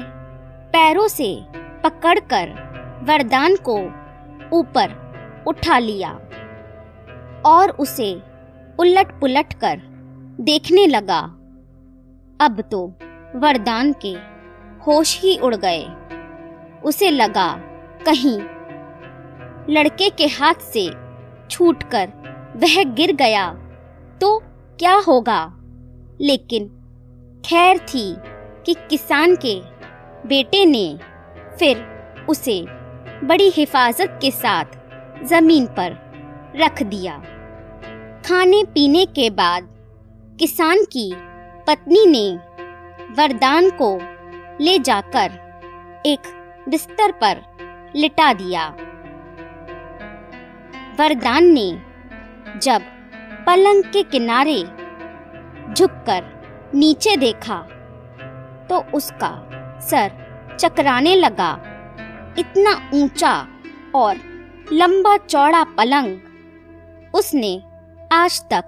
पैरों 0.74 1.08
से 1.08 1.44
पकड़कर 1.84 2.50
वरदान 3.04 3.56
को 3.70 3.78
ऊपर 4.58 4.94
उठा 5.48 5.80
लिया 5.80 6.12
और 7.46 7.70
उसे 7.70 8.14
उलट 8.80 9.20
पुलट 9.20 9.54
कर 9.54 9.82
देखने 10.42 10.88
लगा। 10.88 11.20
अब 12.42 12.62
तो 12.72 12.88
वरदान 13.36 13.94
के 14.06 14.14
होश 14.84 15.22
ही 15.22 15.38
उड़ 15.38 15.56
गए। 15.56 15.84
उसे 16.86 17.10
लगा 17.10 17.52
कहीं 18.06 18.40
लड़के 19.70 20.10
के 20.10 20.26
हाथ 20.26 20.54
से 20.54 20.90
छूटकर 21.50 22.08
वह 22.56 22.84
गिर 22.84 23.16
गया 23.16 23.54
तो 24.22 24.40
क्या 24.80 24.96
होगा? 25.08 25.54
लेकिन 26.22 26.68
खैर 27.46 27.78
थी 27.78 28.16
कि 28.66 28.74
किसान 28.90 29.36
के 29.36 29.71
बेटे 30.26 30.66
ने 30.66 31.00
फिर 31.60 31.84
उसे 32.30 32.62
बड़ी 33.24 33.50
हिफाजत 33.50 34.20
के 34.22 34.32
साथ 34.32 34.66
ज़मीन 35.26 35.66
पर 35.66 35.98
रख 36.56 36.82
दिया। 36.84 37.18
खाने 38.26 38.64
पीने 38.64 39.06
के 39.06 39.30
बाद 39.30 39.68
किसान 40.40 40.84
की 40.86 41.12
पत्नी 41.68 42.06
ने 42.06 42.30
वरदान 43.14 43.70
को 43.82 43.98
ले 44.64 44.78
जाकर 44.80 45.32
एक 46.06 46.32
बिस्तर 46.70 47.12
पर 47.12 47.42
लिटा 47.96 48.32
दिया। 48.34 48.68
वरदान 51.00 51.46
ने 51.52 51.70
जब 52.60 52.82
पलंग 53.48 53.84
के 53.84 54.04
किनारे 54.04 54.62
झुककर 55.74 56.24
नीचे 56.76 57.16
देखा 57.18 57.58
तो 58.70 58.84
उसका 58.94 59.30
सर 59.82 60.12
चकराने 60.60 61.16
लगा। 61.16 61.52
इतना 62.38 62.72
ऊँचा 62.94 63.34
और 63.96 64.18
लंबा 64.74 65.18
चौड़ा 65.18 65.64
पलंग 65.78 67.16
उसने 67.16 67.62
आज 68.14 68.42
तक 68.54 68.68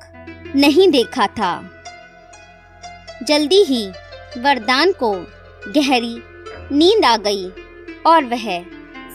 नहीं 0.55 0.89
देखा 0.91 1.27
था। 1.27 1.53
जल्दी 3.23 3.63
ही 3.63 3.85
वरदान 4.37 4.91
को 4.91 5.11
गहरी 5.67 6.15
नींद 6.71 7.05
आ 7.05 7.15
गई 7.17 7.49
और 8.05 8.23
वह 8.23 8.45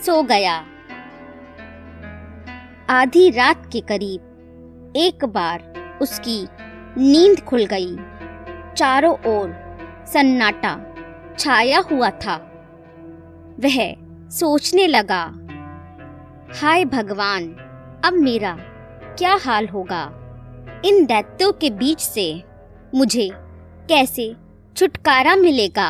सो 0.01 0.21
गया। 0.23 0.55
आधी 2.89 3.29
रात 3.29 3.69
के 3.71 3.81
करीब 3.81 4.93
एक 4.97 5.25
बार 5.25 5.97
उसकी 6.01 6.41
नींद 6.97 7.39
खुल 7.39 7.65
गई। 7.65 7.95
चारों 8.77 9.13
ओर 9.27 9.53
सन्नाटा 10.13 10.88
छाया 11.39 11.79
हुआ 11.79 12.09
था। 12.09 12.35
वह 13.59 13.93
सोचने 14.29 14.87
लगा, 14.87 15.23
हाय 16.61 16.85
भगवान, 16.85 17.47
अब 18.05 18.13
मेरा 18.13 18.57
क्या 19.19 19.35
हाल 19.35 19.67
होगा? 19.67 20.03
इन 20.85 21.05
दैत्यों 21.05 21.51
के 21.51 21.69
बीच 21.69 21.99
से 21.99 22.43
मुझे 22.95 23.29
कैसे 23.89 24.35
छुटकारा 24.75 25.35
मिलेगा? 25.35 25.89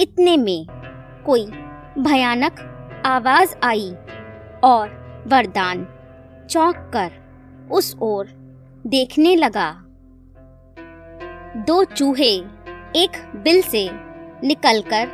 इतने 0.00 0.36
में 0.36 0.66
कोई 1.26 1.46
भयानक 1.98 2.60
आवाज़ 3.06 3.54
आई 3.62 3.90
और 4.64 4.88
वरदान 5.26 5.86
चौंक 6.50 6.76
कर 6.96 7.12
उस 7.72 7.96
ओर 8.02 8.26
देखने 8.86 9.36
लगा। 9.36 9.70
दो 11.66 11.84
चूहे 11.84 12.55
एक 12.96 13.32
बिल 13.36 13.62
से 13.62 13.88
निकलकर 14.46 15.08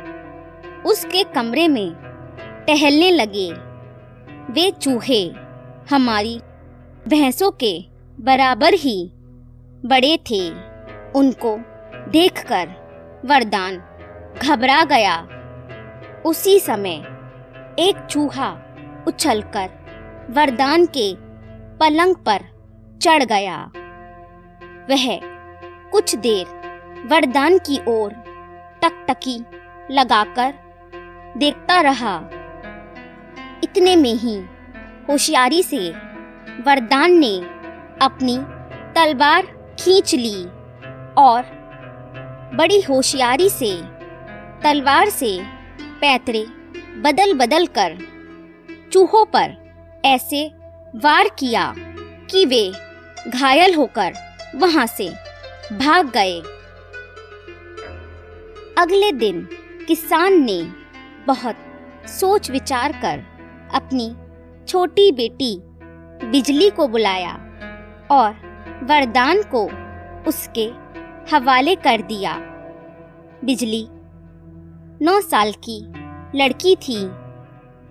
उसके 0.85 1.23
कमरे 1.23 1.67
में 1.67 1.93
टहलने 2.67 3.11
लगे। 3.11 3.51
वे 4.51 4.71
चूहे 4.71 5.23
हमारी 5.89 6.39
भैंसों 7.07 7.51
के 7.51 7.85
बराबर 8.19 8.73
ही 8.73 9.11
बड़े 9.85 10.17
थे। 10.17 10.49
उनको 11.15 11.57
देखकर 12.09 12.69
वरदान 13.25 13.77
घबरा 14.43 14.83
गया। 14.83 15.27
उसी 16.25 16.59
समय 16.59 16.95
एक 17.79 18.05
चूहा 18.09 18.51
उछलकर 19.07 19.69
वरदान 20.29 20.85
के 20.85 21.13
पलंग 21.77 22.15
पर 22.15 22.39
चढ़ 23.01 23.23
गया। 23.23 23.71
वह 24.89 25.19
कुछ 25.91 26.15
देर 26.15 26.62
वरदान 27.05 27.57
की 27.57 27.79
ओर 27.87 28.11
टकटकी 28.83 29.37
लगाकर 29.91 30.53
देखता 31.37 31.79
रहा। 31.81 32.15
इतने 33.63 33.95
में 33.95 34.13
ही 34.13 34.35
होशियारी 35.09 35.63
से 35.63 35.89
वरदान 36.63 37.11
ने 37.11 37.35
अपनी 38.01 38.37
तलवार 38.95 39.45
खींच 39.79 40.13
ली 40.15 40.43
और 41.17 41.43
बड़ी 42.55 42.81
होशियारी 42.81 43.49
से 43.49 43.75
तलवार 44.63 45.09
से 45.09 45.37
पैतरे 46.01 46.45
बदल 47.01 47.33
बदल 47.33 47.65
कर 47.77 47.97
चूहों 48.93 49.25
पर 49.25 49.55
ऐसे 50.05 50.45
वार 50.95 51.29
किया 51.39 51.73
कि 52.31 52.45
वे 52.45 52.71
घायल 53.29 53.75
होकर 53.75 54.13
वहाँ 54.55 54.85
से 54.87 55.09
भाग 55.73 56.09
गए। 56.09 56.41
अगले 58.77 59.11
दिन 59.11 59.49
किसान 59.87 60.33
ने 60.33 60.61
बहुत 61.27 61.55
सोच 62.07 62.51
विचार 62.51 62.91
कर 62.91 63.19
अपनी 63.73 64.15
छोटी 64.67 65.11
बेटी 65.11 65.59
बिजली 66.29 66.69
को 66.69 66.87
बुलाया 66.87 67.33
और 68.11 68.31
वरदान 68.83 69.41
को 69.55 69.65
उसके 70.29 70.65
हवाले 71.35 71.75
कर 71.75 72.01
दिया। 72.01 72.35
बिजली 73.43 73.87
नौ 75.05 75.21
साल 75.21 75.51
की 75.51 75.83
लड़की 76.37 76.75
थी। 76.75 77.05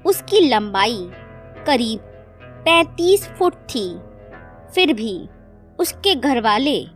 उसकी 0.09 0.49
लंबाई 0.49 1.11
करीब 1.67 2.01
पैतीस 2.65 3.29
फुट 3.29 3.55
थी। 3.55 3.99
फिर 4.75 4.93
भी 4.95 5.29
उसके 5.79 6.15
घर 6.15 6.41
वाले 6.41 6.87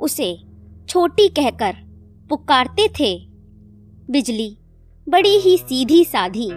उसे 0.00 0.38
छोटी 0.88 1.28
कहकर 1.28 1.76
पुकारते 2.30 2.88
थे। 2.88 3.31
बिजली, 4.12 4.56
बड़ी 5.06 5.36
ही 5.38 5.56
सीधी 5.58 6.04
साधी 6.04 6.48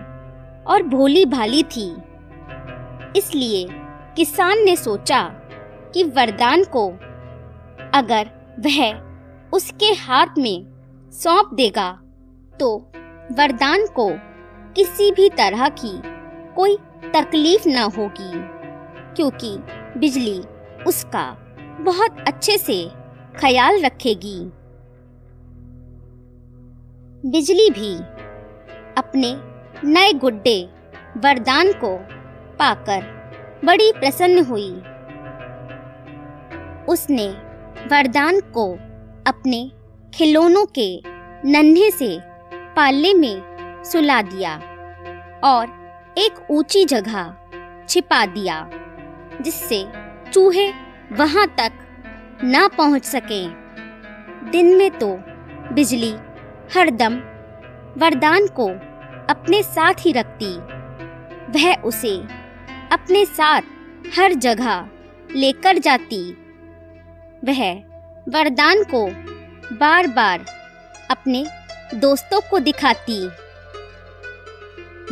और 0.65 0.83
भोली 0.83 1.25
भाली 1.25 1.61
थी। 1.65 1.85
इसलिए 3.17 3.65
किसान 4.17 4.63
ने 4.65 4.75
सोचा 4.75 5.21
कि 5.93 6.03
वरदान 6.15 6.63
को 6.75 6.87
अगर 7.93 8.29
वह 8.59 8.81
उसके 9.53 9.91
हाथ 9.99 10.37
में 10.37 10.65
सौंप 11.13 11.53
देगा 11.53 11.89
तो 12.59 12.75
वरदान 13.31 13.85
को 13.95 14.09
किसी 14.75 15.11
भी 15.11 15.29
तरह 15.29 15.67
की 15.75 15.93
कोई 16.55 16.77
तकलीफ़ 17.15 17.67
न 17.69 17.89
होगी, 17.97 18.31
क्योंकि 19.15 19.57
बिजली 19.99 20.37
उसका 20.87 21.25
बहुत 21.81 22.19
अच्छे 22.27 22.57
से 22.57 22.83
ख्याल 23.37 23.81
रखेगी। 23.81 24.39
बिजली 27.25 27.69
भी 27.69 27.95
अपने 28.97 29.29
नए 29.83 30.11
गुड्डे 30.13 30.69
वरदान 31.17 31.71
को 31.73 31.97
पाकर 32.57 33.01
बड़ी 33.65 33.91
प्रसन्न 33.91 34.43
हुई। 34.45 34.69
उसने 36.89 37.27
वरदान 37.87 38.39
को 38.39 38.65
अपने 39.27 39.71
खिलौनों 40.13 40.65
के 40.77 40.87
नन्हे 41.45 41.89
से 41.91 42.19
पाले 42.75 43.13
में 43.13 43.83
सुला 43.83 44.21
दिया 44.21 44.53
और 45.43 45.67
एक 46.17 46.51
ऊँची 46.51 46.85
जगह 46.85 47.33
छिपा 47.89 48.25
दिया, 48.25 48.69
जिससे 49.41 49.83
चूहे 50.31 50.69
वहाँ 51.11 51.47
तक 51.59 51.71
ना 52.43 52.67
पहुँच 52.67 53.05
सके। 53.05 53.45
दिन 54.51 54.75
में 54.77 54.89
तो 54.91 55.15
बिजली 55.73 56.13
हरदम 56.73 57.15
वरदान 57.97 58.47
को 58.47 58.67
अपने 59.29 59.63
साथ 59.63 59.93
ही 59.99 60.11
रखती। 60.11 60.57
वह 61.51 61.75
उसे 61.75 62.17
अपने 62.91 63.25
साथ 63.25 63.61
हर 64.19 64.33
जगह 64.33 64.87
लेकर 65.35 65.77
जाती। 65.77 66.31
वह 67.45 67.73
वरदान 68.29 68.83
को 68.83 69.07
बार 69.75 70.07
बार 70.07 70.45
अपने 71.09 71.45
दोस्तों 71.95 72.41
को 72.49 72.59
दिखाती। 72.59 73.27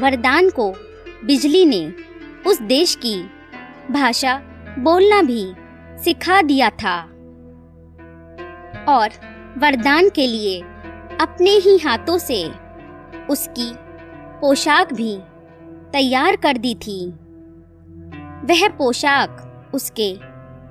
वरदान 0.01 0.49
को 0.49 0.71
बिजली 1.25 1.65
ने 1.65 1.93
उस 2.49 2.61
देश 2.61 2.95
की 2.95 3.23
भाषा 3.91 4.41
बोलना 4.79 5.21
भी 5.21 5.53
सिखा 6.03 6.41
दिया 6.41 6.69
था। 6.69 7.01
और 8.87 9.09
वरदान 9.57 10.09
के 10.09 10.27
लिए 10.27 10.61
अपने 11.23 11.51
ही 11.57 11.77
हाथों 11.77 12.17
से। 12.17 12.43
उसकी 13.29 13.71
पोशाक 14.41 14.93
भी 14.93 15.17
तैयार 15.91 16.35
कर 16.35 16.57
दी 16.57 16.73
थी। 16.77 17.05
वह 18.45 18.67
पोशाक 18.69 19.71
उसके 19.75 20.13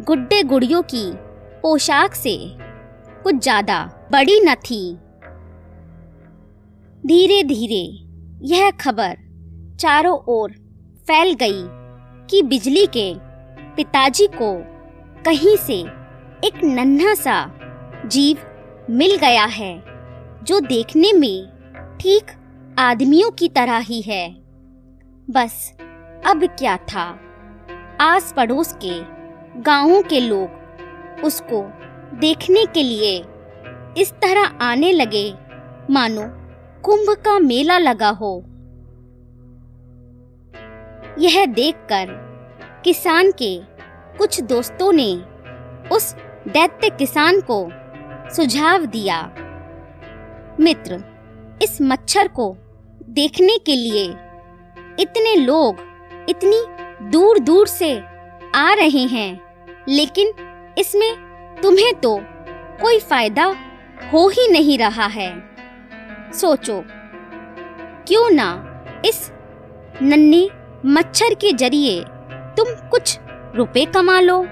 गुड्डे 0.05 0.43
गुड़ियों 0.43 0.83
की 0.85 1.05
पोशाक 1.63 2.15
से 2.15 2.37
कुछ 3.23 3.35
ज़्यादा 3.35 3.79
बड़ी 4.13 4.41
न 4.41 4.55
थी। 4.55 4.83
धीरे 7.05 7.43
धीरे 7.45 7.85
यह 8.47 8.71
खबर 8.71 9.17
चारों 9.81 10.19
ओर 10.29 10.53
फैल 11.07 11.33
गई 11.35 11.63
कि 12.31 12.43
बिजली 12.43 12.87
के 12.87 13.13
पिताजी 13.77 14.27
को 14.35 14.53
कहीं 15.25 15.57
से 15.57 15.79
एक 16.47 16.61
नन्हा 16.65 17.15
सा 17.15 17.39
जीव 18.07 18.39
मिल 18.91 19.17
गया 19.17 19.45
है। 19.45 19.92
जो 20.43 20.61
देखने 20.61 21.13
में 21.13 21.49
ठीक 22.01 22.31
आदमियों 22.79 23.31
की 23.31 23.49
तरह 23.49 23.79
ही 23.79 24.01
है। 24.01 24.35
बस, 25.31 25.75
अब 26.27 26.45
क्या 26.59 26.77
था? 26.77 27.21
आस 28.01 28.33
पड़ोस 28.37 28.77
के, 28.85 29.01
गाँवों 29.61 30.03
के 30.03 30.21
लोग 30.21 31.21
उसको 31.25 31.63
देखने 32.19 32.67
के 32.67 32.83
लिए 32.83 33.25
इस 33.99 34.13
तरह 34.13 34.45
आने 34.61 34.93
लगे, 34.93 35.35
मानो 35.91 36.23
कुंभ 36.83 37.11
का 37.11 37.39
मेला 37.39 37.79
लगा 37.79 38.09
हो। 38.09 38.45
यह 41.19 41.47
देखकर 41.47 42.07
किसान 42.85 43.31
के 43.31 43.61
कुछ 44.19 44.41
दोस्तों 44.41 44.93
ने 44.93 45.13
उस 45.89 46.15
दैत्य 46.49 46.91
किसान 46.91 47.41
को 47.51 47.69
सुझाव 48.35 48.85
दिया। 48.87 49.35
मित्र, 50.61 51.03
इस 51.63 51.79
मच्छर 51.83 52.29
को 52.29 52.55
देखने 53.11 53.57
के 53.59 53.77
लिए 53.77 54.05
इतने 55.01 55.35
लोग 55.37 55.81
इतनी 56.29 56.63
दूर 57.11 57.39
दूर 57.39 57.67
से 57.67 57.93
आ 58.55 58.73
रहे 58.75 59.05
हैं, 59.07 59.41
लेकिन 59.89 60.33
इसमें 60.79 61.57
तुम्हें 61.63 61.93
तो 62.01 62.17
कोई 62.83 62.99
फ़ायदा 63.01 63.45
हो 64.13 64.27
ही 64.29 64.47
नहीं 64.49 64.79
रहा 64.79 65.07
है। 65.09 65.31
सोचो, 66.33 66.83
क्यों 68.07 68.31
ना 68.31 68.49
इस 69.07 69.31
नन्हे 70.03 70.49
मच्छर 70.87 71.35
के 71.35 71.53
ज़रिए 71.55 72.01
तुम 72.57 72.75
कुछ 72.91 73.19
रुपए 73.57 73.85
कमा 73.87 74.21
लो। 74.21 74.43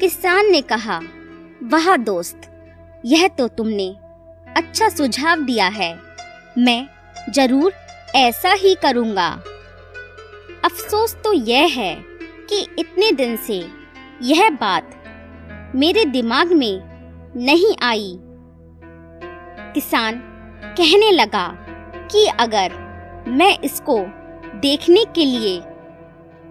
किसान 0.00 0.50
ने 0.50 0.60
कहा, 0.62 1.00
वाह 1.62 1.96
दोस्त 1.96 2.47
यह 3.04 3.26
तो 3.28 3.46
तुमने 3.48 3.88
अच्छा 4.56 4.88
सुझाव 4.88 5.40
दिया 5.40 5.66
है। 5.68 5.92
मैं 6.58 6.86
ज़रूर 7.32 7.72
ऐसा 8.16 8.52
ही 8.52 8.74
करूँगा। 8.74 9.28
अफसोस 10.64 11.14
तो 11.14 11.32
यह 11.32 11.66
है 11.74 11.94
कि 12.50 12.66
इतने 12.78 13.10
दिन 13.12 13.36
से 13.36 13.58
यह 14.22 14.50
बात 14.50 14.94
मेरे 15.74 16.04
दिमाग 16.04 16.52
में 16.52 16.80
नहीं 17.36 17.74
आई। 17.82 18.18
किसान 19.74 20.20
कहने 20.78 21.10
लगा 21.10 21.46
कि 22.12 22.26
अगर 22.40 22.72
मैं 23.28 23.58
इसको 23.58 23.98
देखने 24.60 25.04
के 25.04 25.24
लिए 25.24 25.60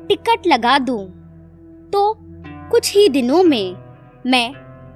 टिकट 0.08 0.48
लगा 0.48 0.78
दूँ, 0.80 1.04
तो 1.94 2.16
कुछ 2.72 2.94
ही 2.96 3.08
दिनों 3.10 3.44
में 3.44 3.76
मैं 4.26 4.54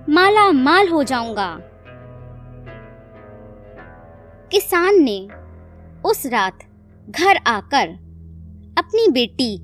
माला 0.09 0.51
माल 0.51 0.87
हो 0.87 1.03
जाऊँगा। 1.03 1.57
किसान 4.51 4.95
ने 4.99 5.27
उस 6.05 6.25
रात 6.25 6.59
घर 7.09 7.37
आकर 7.47 7.89
अपनी 8.77 9.07
बेटी 9.11 9.57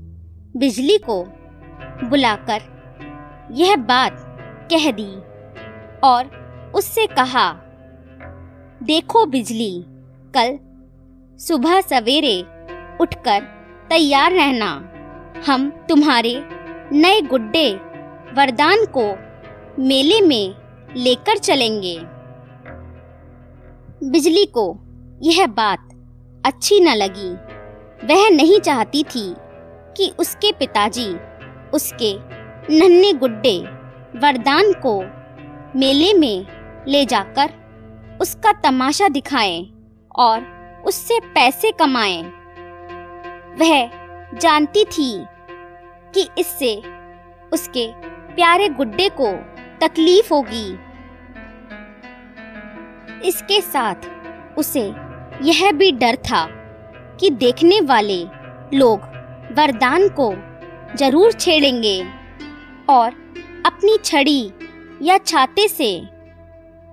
बिजली 0.58 0.98
को 0.98 1.24
बुलाकर 2.10 2.62
यह 3.52 3.76
बात 3.76 4.18
कह 4.72 4.92
दी 4.92 5.10
और 6.04 6.72
उससे 6.76 7.06
कहा, 7.08 7.52
देखो 8.84 9.26
बिजली, 9.26 9.84
कल 10.38 10.58
सुबह 11.40 11.82
सवेरे 11.82 12.42
उठकर 13.02 13.42
तैयार 13.90 14.32
रहना। 14.32 14.72
हम 15.48 15.70
तुम्हारे 15.90 16.36
नए 16.92 17.22
गुड्डे 17.22 17.70
वरदान 18.34 18.86
को 18.98 19.27
मेले 19.80 20.22
में 20.22 20.56
लेकर 20.96 21.38
चलेंगे 21.38 22.00
बिजली 24.04 24.46
को 24.46 24.80
यह 25.24 25.48
बात 25.48 25.90
अच्छी 26.46 26.80
न 26.80 26.88
लगी 26.88 27.30
वह 28.08 28.30
नहीं 28.30 28.60
चाहती 28.60 29.04
थी 29.04 29.36
कि 29.98 30.14
उसके 30.20 30.52
पिताजी, 30.52 31.14
उसके 31.74 32.14
नन्हे 32.80 33.14
गुड्डे 33.14 33.58
वरदान 34.20 34.74
को 34.86 35.00
मेले 35.80 36.14
में 36.14 36.46
ले 36.88 37.06
जाकर 37.06 37.54
उसका 38.22 38.52
तमाशा 38.52 39.10
दिखाएँ 39.10 39.74
और 40.16 40.42
उससे 40.86 41.20
पैसे 41.20 41.72
कमाएँ। 41.72 42.24
वह 43.60 43.90
जानती 44.38 44.84
थी 44.84 45.26
कि 46.14 46.28
इससे 46.38 46.76
उसके 47.54 47.88
प्यारे 48.36 48.70
गुड्डे 48.70 49.10
को 49.10 49.58
तकलीफ़ 49.82 50.34
होगी। 50.34 50.68
इसके 53.28 53.60
साथ 53.62 54.58
उसे 54.58 54.82
यह 55.44 55.72
भी 55.72 55.92
डर 55.92 56.16
था 56.26 56.46
कि 57.20 57.30
देखने 57.30 57.80
वाले 57.82 58.20
लोग 58.74 59.02
वरदान 59.58 60.08
को 60.10 60.34
ज़रूर 60.98 61.32
छेड़ेंगे 61.32 62.00
और 62.90 63.12
अपनी 63.66 63.98
छड़ी 64.06 64.52
या 65.02 65.18
छाते 65.18 65.68
से 65.68 65.90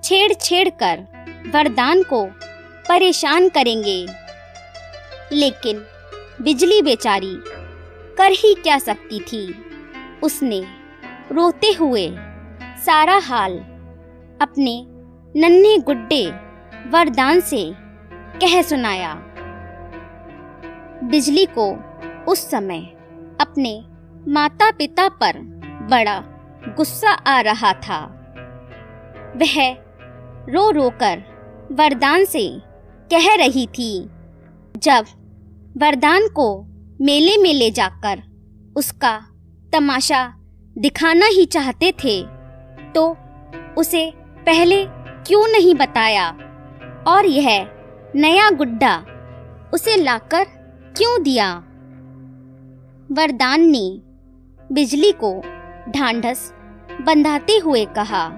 छेड़ 0.05 0.33
छेड़ 0.33 0.69
कर 0.83 1.07
वरदान 1.55 2.03
को 2.03 2.25
परेशान 2.89 3.49
करेंगे। 3.49 4.07
लेकिन 5.33 5.85
बिजली 6.43 6.81
बेचारी 6.83 7.35
कर 8.19 8.33
ही 8.33 8.55
क्या 8.55 8.79
सकती 8.79 9.21
थी? 9.23 9.45
उसने 10.23 10.61
रोते 11.33 11.73
हुए 11.73 12.07
सारा 12.87 13.17
हाल 13.19 13.53
अपने 14.41 14.73
नन्हे 15.35 15.77
गुड्डे 15.79 16.25
वरदान 16.91 17.41
से 17.41 17.61
कह 18.41 18.61
सुनाया। 18.63 19.15
बिजली 21.05 21.47
को 21.59 21.67
उस 22.33 22.51
समय 22.51 22.81
अपने 23.41 23.73
माता 24.33 24.71
पिता 24.71 25.09
पर 25.09 25.39
बड़ा 25.91 26.19
गुस्सा 26.77 27.11
आ 27.11 27.41
रहा 27.41 27.73
था। 27.73 28.01
वह 29.37 29.57
रो 30.51 30.71
रो 30.71 30.91
कर 30.91 31.25
वरदान 31.73 32.25
से 32.25 32.47
कह 33.11 33.35
रही 33.35 33.67
थी, 33.67 33.91
जब 34.77 35.05
वरदान 35.77 36.29
को 36.29 36.63
मेले 37.01 37.37
में 37.37 37.53
ले 37.55 37.71
जाकर 37.71 38.23
उसका 38.77 39.19
तमाशा 39.73 40.25
दिखाना 40.79 41.27
ही 41.27 41.47
चाहते 41.47 41.93
थे 42.05 42.34
तो 42.95 43.17
उसे 43.79 44.13
पहले 44.47 44.85
क्यों 45.27 45.47
नहीं 45.49 45.75
बताया? 45.75 46.31
और 47.07 47.27
यह 47.27 47.69
नया 48.15 48.51
गुड्डा 48.51 49.05
उसे 49.75 49.97
लाकर 49.97 50.45
क्यों 50.97 51.23
दिया? 51.23 51.55
वरदान 53.13 53.61
ने 53.61 54.01
बिजली 54.73 55.13
को 55.13 55.41
ढांढस 55.91 56.55
बंधाते 57.01 57.57
हुए 57.57 57.85
कहा, 57.85 58.29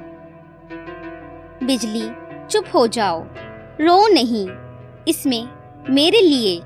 बिजली, 1.63 2.11
चुप 2.47 2.65
हो 2.75 2.87
जाओ। 2.87 3.23
रो 3.81 4.09
नहीं। 4.09 4.49
इसमें 5.09 5.49
मेरे 5.91 6.21
लिए 6.21 6.61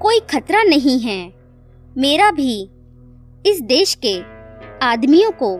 कोई 0.00 0.20
खतरा 0.20 0.62
नहीं 0.62 0.98
है। 1.00 1.32
मेरा 1.98 2.30
भी 2.30 2.70
इस 3.46 3.60
देश 3.60 3.98
के 4.04 4.20
आदमियों 4.86 5.30
को 5.42 5.56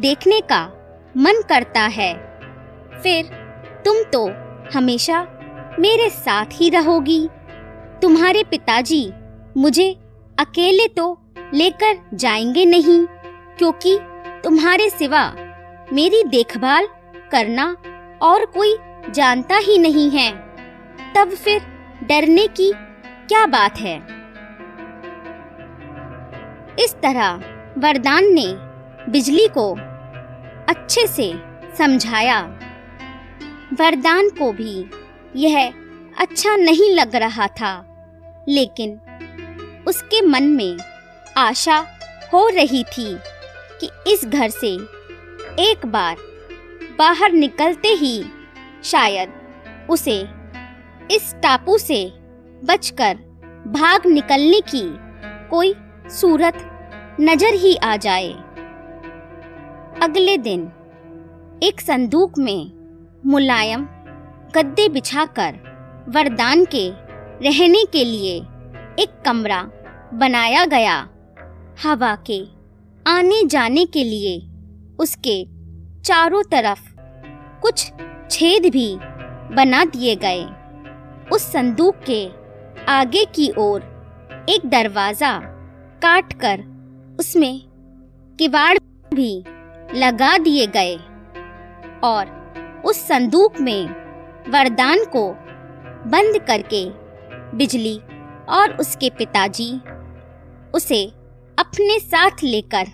देखने 0.00 0.40
का 0.40 0.79
मन 1.16 1.42
करता 1.48 1.80
है। 1.80 2.14
फिर, 3.02 3.24
तुम 3.84 3.96
तो 4.02 4.28
हमेशा 4.78 5.22
मेरे 5.80 6.10
साथ 6.10 6.46
ही 6.52 6.70
रहोगी। 6.70 7.28
तुम्हारे 8.02 8.44
पिताजी 8.44 9.12
मुझे 9.56 9.96
अकेले 10.38 10.88
तो 10.88 11.18
लेकर 11.54 11.98
जाएँगे 12.14 12.64
नहीं, 12.64 13.06
क्योंकि 13.58 13.98
तुम्हारे 14.44 14.90
सिवा 14.90 15.34
मेरी 15.92 16.24
देखभाल 16.24 16.86
करना 17.32 17.76
और 18.22 18.46
कोई 18.46 18.76
जानता 19.10 19.56
ही 19.56 19.78
नहीं 19.78 20.10
है। 20.10 20.32
तब 21.16 21.30
फिर 21.30 21.62
डरने 22.04 22.46
की 22.46 22.72
क्या 23.28 23.46
बात 23.46 23.78
है? 23.78 23.96
इस 26.78 26.96
तरह 27.02 27.30
वरदान 27.78 28.24
ने 28.24 28.54
बिजली 29.10 29.48
को 29.48 29.89
अच्छे 30.70 31.06
से 31.06 31.32
समझाया। 31.78 32.40
वरदान 33.72 34.28
को 34.28 34.50
भी 34.52 34.74
यह 35.36 35.72
अच्छा 36.16 36.54
नहीं 36.56 36.90
लग 36.90 37.14
रहा 37.16 37.46
था, 37.46 37.72
लेकिन 38.48 38.92
उसके 39.88 40.20
मन 40.22 40.42
में 40.42 40.78
आशा 41.36 41.76
हो 42.32 42.48
रही 42.48 42.82
थी 42.86 43.06
कि 43.80 43.88
इस 44.12 44.24
घर 44.24 44.48
से 44.50 44.68
एक 45.62 45.86
बार 45.86 46.16
बाहर 46.98 47.32
निकलते 47.32 47.88
ही 47.94 48.22
शायद 48.84 49.32
उसे 49.90 50.18
इस 51.10 51.34
टापू 51.42 51.78
से 51.78 52.04
बचकर 52.64 53.18
भाग 53.68 54.06
निकलने 54.06 54.60
की 54.68 54.84
कोई 55.50 55.74
सूरत 56.10 56.66
नज़र 57.20 57.54
ही 57.54 57.74
आ 57.76 57.96
जाए। 57.96 58.32
अगले 60.02 60.36
दिन 60.38 60.60
एक 61.62 61.80
संदूक 61.80 62.38
में 62.38 62.70
मुलायम 63.26 63.82
गद्दे 64.54 64.88
बिछाकर 64.88 65.58
वरदान 66.08 66.64
के 66.64 66.88
रहने 67.44 67.84
के 67.84 68.04
लिए 68.04 68.36
एक 69.02 69.20
कमरा 69.26 69.60
बनाया 70.14 70.64
गया। 70.64 70.96
हवा 71.84 72.14
के 72.30 72.40
आने 73.06 73.44
जाने 73.44 73.84
के 73.84 74.04
लिए 74.04 74.38
उसके 74.98 75.44
चारों 76.02 76.42
तरफ़ 76.42 76.88
कुछ 77.62 77.86
छेद 78.30 78.70
भी 78.72 78.96
बना 79.54 79.84
दिए 79.84 80.16
गए। 80.16 80.42
उस 81.32 81.52
संदूक 81.52 82.02
के 82.10 82.26
आगे 82.88 83.24
की 83.24 83.52
ओर 83.58 83.80
एक 84.48 84.68
दरवाज़ा 84.70 85.38
काट 86.02 86.32
कर 86.32 86.60
उसमें 87.20 87.60
किवाड़ 88.38 88.76
भी 89.14 89.32
लगा 89.94 90.38
दिए 90.38 90.66
गए। 90.66 90.96
और 92.04 92.40
उस 92.84 92.96
संदूक 93.08 93.60
में 93.60 93.88
वरदान 94.48 95.04
को 95.04 95.30
बंद 96.10 96.38
करके 96.38 96.90
बिजली 97.56 98.00
और 98.48 98.76
उसके 98.80 99.10
पिताजी 99.10 99.72
उसे 100.74 101.04
अपने 101.58 101.98
साथ 101.98 102.30
लेकर 102.42 102.86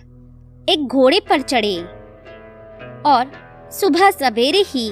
एक 0.69 0.87
घोड़े 0.87 1.21
पर 1.21 1.41
चढ़े 1.41 1.77
और 3.07 3.33
सुबह 3.73 4.11
सवेरे 4.11 4.65
ही 4.67 4.91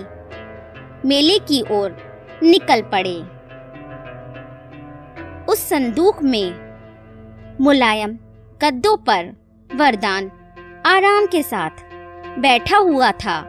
मेले 1.04 1.38
की 1.38 1.62
ओर 1.70 1.96
निकल 2.42 2.82
पड़े। 2.82 3.16
उस 5.52 5.68
संदूक 5.68 6.22
में 6.22 6.54
मुलायम 7.60 8.18
गद्दों 8.62 8.96
पर 8.96 9.36
वरदान 9.74 10.30
आराम 10.86 11.26
के 11.26 11.42
साथ 11.42 11.83
बैठा 12.38 12.76
हुआ 12.76 13.10
था। 13.12 13.40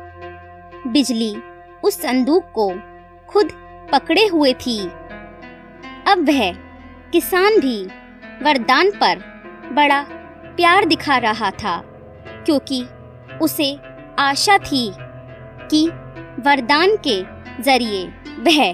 बिजली 0.88 1.36
उस 1.84 2.02
संदूक 2.02 2.52
को 2.56 2.70
खुद 3.30 3.52
पकड़े 3.92 4.26
हुए 4.28 4.54
थी। 4.54 4.80
अब 6.08 6.26
वह 6.28 6.52
किसान 7.12 7.60
भी 7.60 7.86
वरदान 8.42 8.92
पर 8.92 9.20
बड़ा 9.72 10.02
प्यार 10.56 10.86
दिखा 10.86 11.18
रहा 11.18 11.52
था, 11.52 11.78
क्योंकि 12.46 12.84
उसे 13.42 13.78
आशा 14.20 14.58
थी 14.58 14.92
कि 15.72 15.88
वरदान 16.42 16.96
के 17.08 17.22
ज़रिए 17.64 18.06
वह 18.40 18.74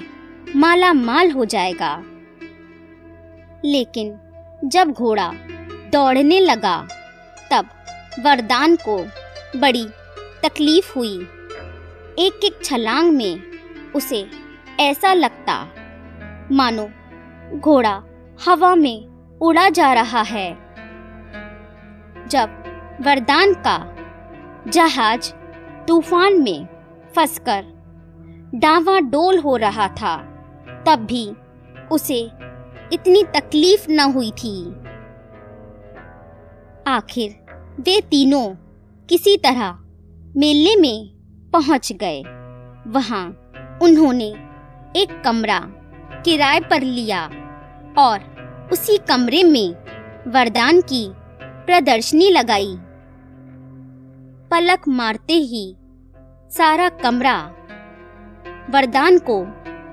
माला 0.55 0.93
माल 0.93 1.31
हो 1.31 1.45
जाएगा। 1.45 1.95
लेकिन 3.65 4.19
जब 4.65 4.91
घोड़ा 4.91 5.31
दौड़ने 5.91 6.39
लगा, 6.39 6.77
तब 7.51 7.69
वरदान 8.25 8.75
को 8.75 8.97
बड़ी 9.59 9.87
तकलीफ़ 10.43 10.93
हुई। 10.95 11.17
एक 12.19 12.41
एक 12.43 12.63
छलांग 12.63 13.11
में 13.13 13.41
उसे 13.95 14.27
ऐसा 14.79 15.13
लगता, 15.13 15.67
मानो, 16.51 16.89
घोड़ा 17.59 18.03
हवा 18.45 18.75
में 18.75 19.07
उड़ा 19.41 19.69
जा 19.69 19.93
रहा 19.93 20.21
है। 20.21 20.53
जब 22.27 22.49
वरदान 23.01 23.53
का 23.53 23.95
जहाज़ 24.67 25.33
तूफ़ान 25.87 26.41
में 26.41 26.67
फंसकर 27.15 27.63
डावाडोल 28.55 29.39
हो 29.39 29.55
रहा 29.57 29.87
था, 29.87 30.17
तब 30.87 30.99
भी 30.99 31.33
उसे 31.91 32.31
इतनी 32.93 33.23
तकलीफ़ 33.23 33.85
न 33.89 33.99
हुई 33.99 34.31
थी। 34.31 34.71
आखिर 36.87 37.45
वे 37.79 38.01
तीनों 38.01 38.55
किसी 39.09 39.37
तरह 39.37 39.77
मेले 40.37 40.75
में 40.75 41.09
पहुँच 41.53 41.91
गए। 41.93 42.21
वहाँ 42.87 43.23
उन्होंने 43.81 44.27
एक 44.95 45.21
कमरा 45.25 45.59
किराए 46.25 46.59
पर 46.59 46.81
लिया 46.81 47.23
और 47.97 48.19
उसी 48.73 48.97
कमरे 48.97 49.43
में 49.43 49.73
वरदान 50.31 50.81
की 50.81 51.11
प्रदर्शनी 51.65 52.29
लगाई। 52.29 52.75
पलक 54.51 54.87
मारते 54.87 55.33
ही 55.33 55.75
सारा 56.51 56.89
कमरा 56.89 57.35
वरदान 58.69 59.19
को 59.19 59.43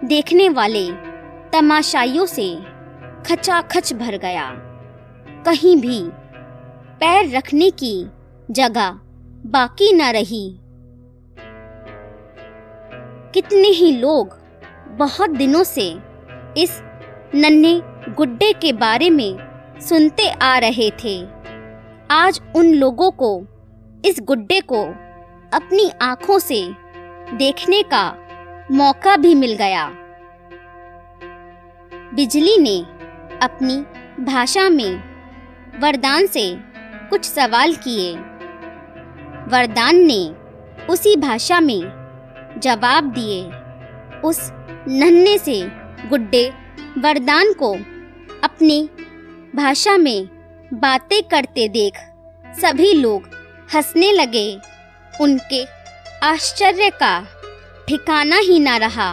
देखने 0.06 0.48
वाले 0.48 0.90
तमाशाइयों 1.52 2.26
से 2.26 2.58
खचाखच 3.26 3.92
भर 3.92 4.16
गया। 4.16 4.50
कहीं 5.44 5.76
भी 5.76 6.00
पैर 7.00 7.36
रखने 7.36 7.70
की 7.70 8.06
जगह 8.50 9.00
बाकी 9.46 9.92
न 9.92 10.02
रही। 10.02 10.58
कितने 13.34 13.68
ही 13.68 13.96
लोग 13.96 14.38
बहुत 14.88 15.30
दिनों 15.30 15.62
से 15.62 15.98
इस 16.56 16.82
नन्हे 17.34 17.80
गुड्डे 18.12 18.52
के 18.52 18.72
बारे 18.72 19.10
में 19.10 19.38
सुनते 19.80 20.28
आ 20.28 20.58
रहे 20.58 20.90
थे। 20.90 21.26
आज 22.10 22.40
उन 22.56 22.74
लोगों 22.74 23.10
को, 23.10 23.46
इस 24.04 24.20
गुड्डे 24.22 24.60
को 24.60 24.84
अपनी 25.56 25.90
आँखों 26.02 26.38
से 26.38 26.72
देखने 27.34 27.82
का 27.82 28.16
मौका 28.72 29.16
भी 29.16 29.34
मिल 29.34 29.54
गया। 29.54 29.90
बिजली 32.14 32.58
ने 32.58 32.78
अपनी 33.42 33.76
भाषा 34.24 34.68
में 34.68 35.02
वरदान 35.80 36.26
से 36.26 36.56
कुछ 37.10 37.24
सवाल 37.24 37.74
किए। 37.74 38.16
वरदान 39.48 39.96
ने 39.96 40.34
उसी 40.86 41.16
भाषा 41.16 41.60
में 41.60 41.80
जवाब 42.58 43.04
दिए। 43.04 43.42
उस 44.20 44.38
नन्हे 44.88 45.38
से 45.38 45.60
गुड्डे 46.08 46.52
वरदान 46.98 47.52
को 47.52 47.72
अपनी 48.44 48.90
भाषा 49.56 49.96
में 49.96 50.28
बातें 50.74 51.22
करते 51.22 51.68
देख 51.68 51.98
सभी 52.60 52.92
लोग 52.92 53.28
हंसने 53.74 54.12
लगे। 54.12 54.60
उनके 55.20 55.64
आश्चर्य 56.22 56.90
का 56.90 57.26
ठिकाना 57.88 58.36
ही 58.36 58.58
ना 58.58 58.76
रहा। 58.76 59.10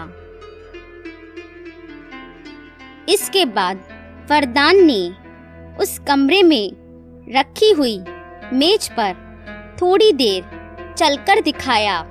इसके 3.10 3.46
बाद 3.46 3.84
वरदान 4.32 4.84
ने 4.84 5.02
उस 5.80 6.00
कमरे 6.00 6.44
में 6.44 6.72
रखी 7.36 7.72
हुई 7.72 7.98
मेज 8.54 8.90
पर 8.90 9.25
थोड़ी 9.82 10.12
देर 10.12 10.44
चलकर 10.98 11.42
दिखाया। 11.42 12.02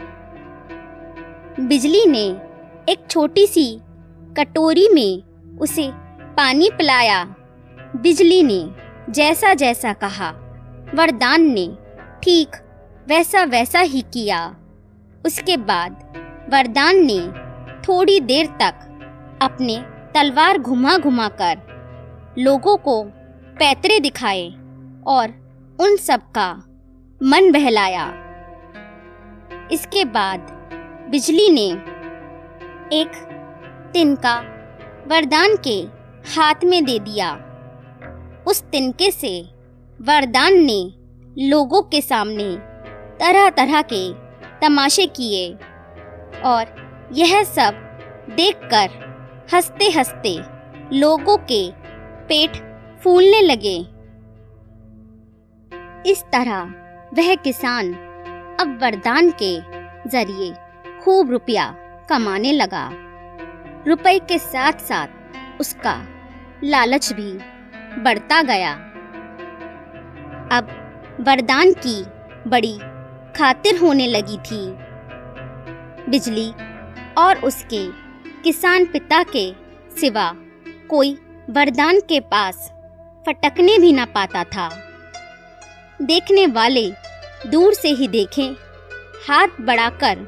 बिजली 1.61 2.05
ने 2.07 2.25
एक 2.93 3.07
छोटी 3.11 3.47
सी 3.47 3.67
कटोरी 4.37 4.89
में 4.89 5.59
उसे 5.59 5.91
पानी 6.37 6.71
पिलाया। 6.71 7.25
बिजली 7.97 8.43
ने 8.43 8.75
जैसा 9.13 9.55
जैसा 9.55 9.93
कहा, 9.93 10.31
वरदान 10.95 11.43
ने 11.43 11.67
ठीक 12.23 12.57
वैसा 13.09 13.45
वैसा 13.45 13.81
ही 13.81 14.01
किया। 14.13 14.57
उसके 15.27 15.57
बाद 15.57 15.93
वरदान 16.53 16.97
ने 16.97 17.21
थोड़ी 17.83 18.21
देर 18.21 18.47
तक 18.47 18.75
अपने 19.43 19.79
तलवार 20.15 20.59
घुमा 20.59 20.97
घुमा 20.99 21.29
कर 21.29 21.59
लोगों 22.39 22.77
को 22.77 23.03
पैतरे 23.59 23.99
दिखाए 24.01 24.47
और 25.07 25.31
उन 25.81 25.97
सब 25.97 26.21
का 26.21 26.51
मन 27.27 27.53
बहलाया। 27.53 28.07
इसके 29.73 30.05
बाद 30.05 30.41
बिजली 31.11 31.51
ने 31.51 31.67
एक 32.97 33.13
तिनका 33.93 34.41
वरदान 35.09 35.57
के 35.57 35.81
हाथ 36.35 36.55
में 36.65 36.85
दे 36.85 36.99
दिया। 36.99 37.33
उस 38.47 38.63
तिनके 38.63 39.11
से 39.11 39.49
वरदान 40.03 40.55
ने 40.55 40.93
लोगों 41.49 41.83
के 41.83 42.01
सामने 42.01 42.57
तरह 43.17 43.51
तरह 43.51 43.83
के 43.83 44.13
तमाशे 44.61 45.07
किए 45.07 45.55
और 46.45 46.77
यह 47.13 47.43
सब 47.43 47.99
देखकर 48.37 48.89
हँसते 49.55 49.85
हँसते 49.85 50.39
लोगों 50.97 51.37
के 51.37 51.71
पेट 52.29 52.51
फूलने 53.05 53.41
लगे। 53.41 53.77
इस 56.11 56.23
तरह 56.23 56.84
वह 57.17 57.35
किसान 57.35 57.93
अब 58.61 58.79
वरदान 58.83 59.31
के 59.43 59.51
ज़रिए 60.11 60.53
खूब 61.03 61.31
रुपया 61.31 61.67
कमाने 62.09 62.53
लगा। 62.53 62.89
रुपए 63.87 64.19
के 64.19 64.39
साथ 64.39 64.73
साथ 64.73 65.61
उसका 65.61 65.95
लालच 66.65 67.13
भी 67.13 67.31
बढ़ता 68.03 68.43
गया। 68.43 68.73
अब 70.53 70.69
वरदान 71.21 71.73
की 71.87 72.03
बड़ी 72.51 72.77
खातिर 73.39 73.79
होने 73.79 74.07
लगी 74.07 74.37
थी। 74.37 74.65
बिजली 76.11 76.49
और 77.19 77.45
उसके 77.45 77.87
किसान 78.43 78.85
पिता 78.85 79.23
के 79.37 79.51
सिवा 80.01 80.31
कोई 80.91 81.15
वरदान 81.51 82.01
के 82.01 82.21
पास 82.21 82.71
फटकने 83.27 83.79
भी 83.79 83.93
ना 83.93 84.05
पाता 84.05 84.45
था। 84.45 84.69
देखने 86.03 86.47
वाले 86.47 87.04
दूर 87.47 87.75
से 87.75 87.89
ही 87.89 88.09
देखें। 88.09 88.53
हाथ 89.29 89.61
बढ़ाकर 89.61 90.19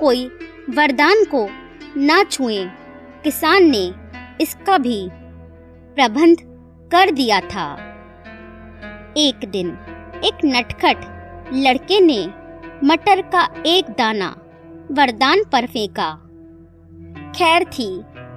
कोई 0.00 0.26
वरदान 0.70 1.24
को 1.24 1.48
ना 1.96 2.22
छुए। 2.22 2.64
किसान 3.24 3.70
ने 3.70 3.92
इसका 4.40 4.78
भी 4.78 5.08
प्रबंध 5.96 6.36
कर 6.92 7.10
दिया 7.10 7.40
था। 7.40 7.66
एक 9.16 9.48
दिन 9.48 9.68
एक 10.24 10.44
नटखट 10.44 10.96
लड़के 11.54 12.00
ने 12.00 12.26
मटर 12.84 13.22
का 13.22 13.48
एक 13.66 13.90
दाना 13.90 14.28
वरदान 14.90 15.42
पर 15.44 15.66
फेंका। 15.66 16.10
खैर 17.36 17.64
थी 17.64 17.88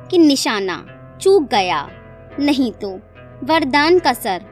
कि 0.09 0.17
निशाना 0.17 0.77
चूक 1.21 1.43
गया, 1.43 1.87
नहीं 2.39 2.71
तो 2.71 2.89
वरदान 3.43 3.99
का 3.99 4.13
सर 4.13 4.45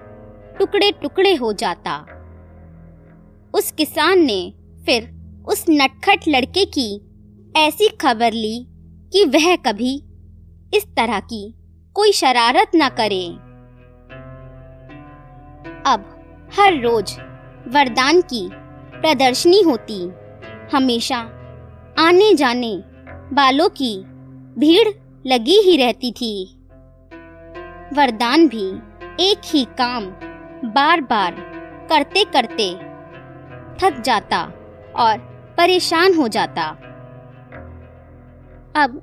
टुकड़े 0.60 0.92
टुकड़े 0.92 1.34
हो 1.36 1.52
जाता। 1.54 2.06
उस 3.54 3.72
किसान 3.72 4.20
ने 4.20 4.54
फिर 4.86 5.10
उस 5.48 5.66
नटखट 5.70 6.28
लड़के 6.28 6.66
की 6.66 6.90
ऐसी 7.58 7.88
खबर 7.88 8.34
ली 8.34 8.68
कि 9.14 9.26
वह 9.26 9.56
कभी 9.56 9.96
इस 10.74 10.86
तरह 10.98 11.20
की 11.20 11.56
कोई 11.94 12.12
शरारत 12.12 12.72
न 12.76 12.90
करे। 12.90 13.26
अब 15.92 16.06
हर 16.60 16.82
रोज 16.82 17.16
वरदान 17.68 18.22
की 18.22 18.50
प्रदर्शनी 19.02 19.62
होती। 19.62 20.00
हमेशा 20.76 21.18
आने 22.00 22.34
जाने 22.34 22.76
बालों 23.36 23.70
की 23.70 23.96
भीड़ 24.60 24.88
लगी 25.28 25.58
ही 25.60 25.78
रहती 25.78 26.12
थी। 26.12 26.56
वरदान 27.94 28.48
भी 28.48 28.68
एक 29.30 29.42
ही 29.46 29.64
काम 29.82 30.06
बार 30.70 31.02
बार 31.02 31.36
करते 31.90 32.24
करते 32.24 32.89
थक 33.84 34.02
जाता 34.02 34.42
और 34.96 35.18
परेशान 35.58 36.16
हो 36.16 36.28
जाता। 36.28 36.64
अब 38.76 39.02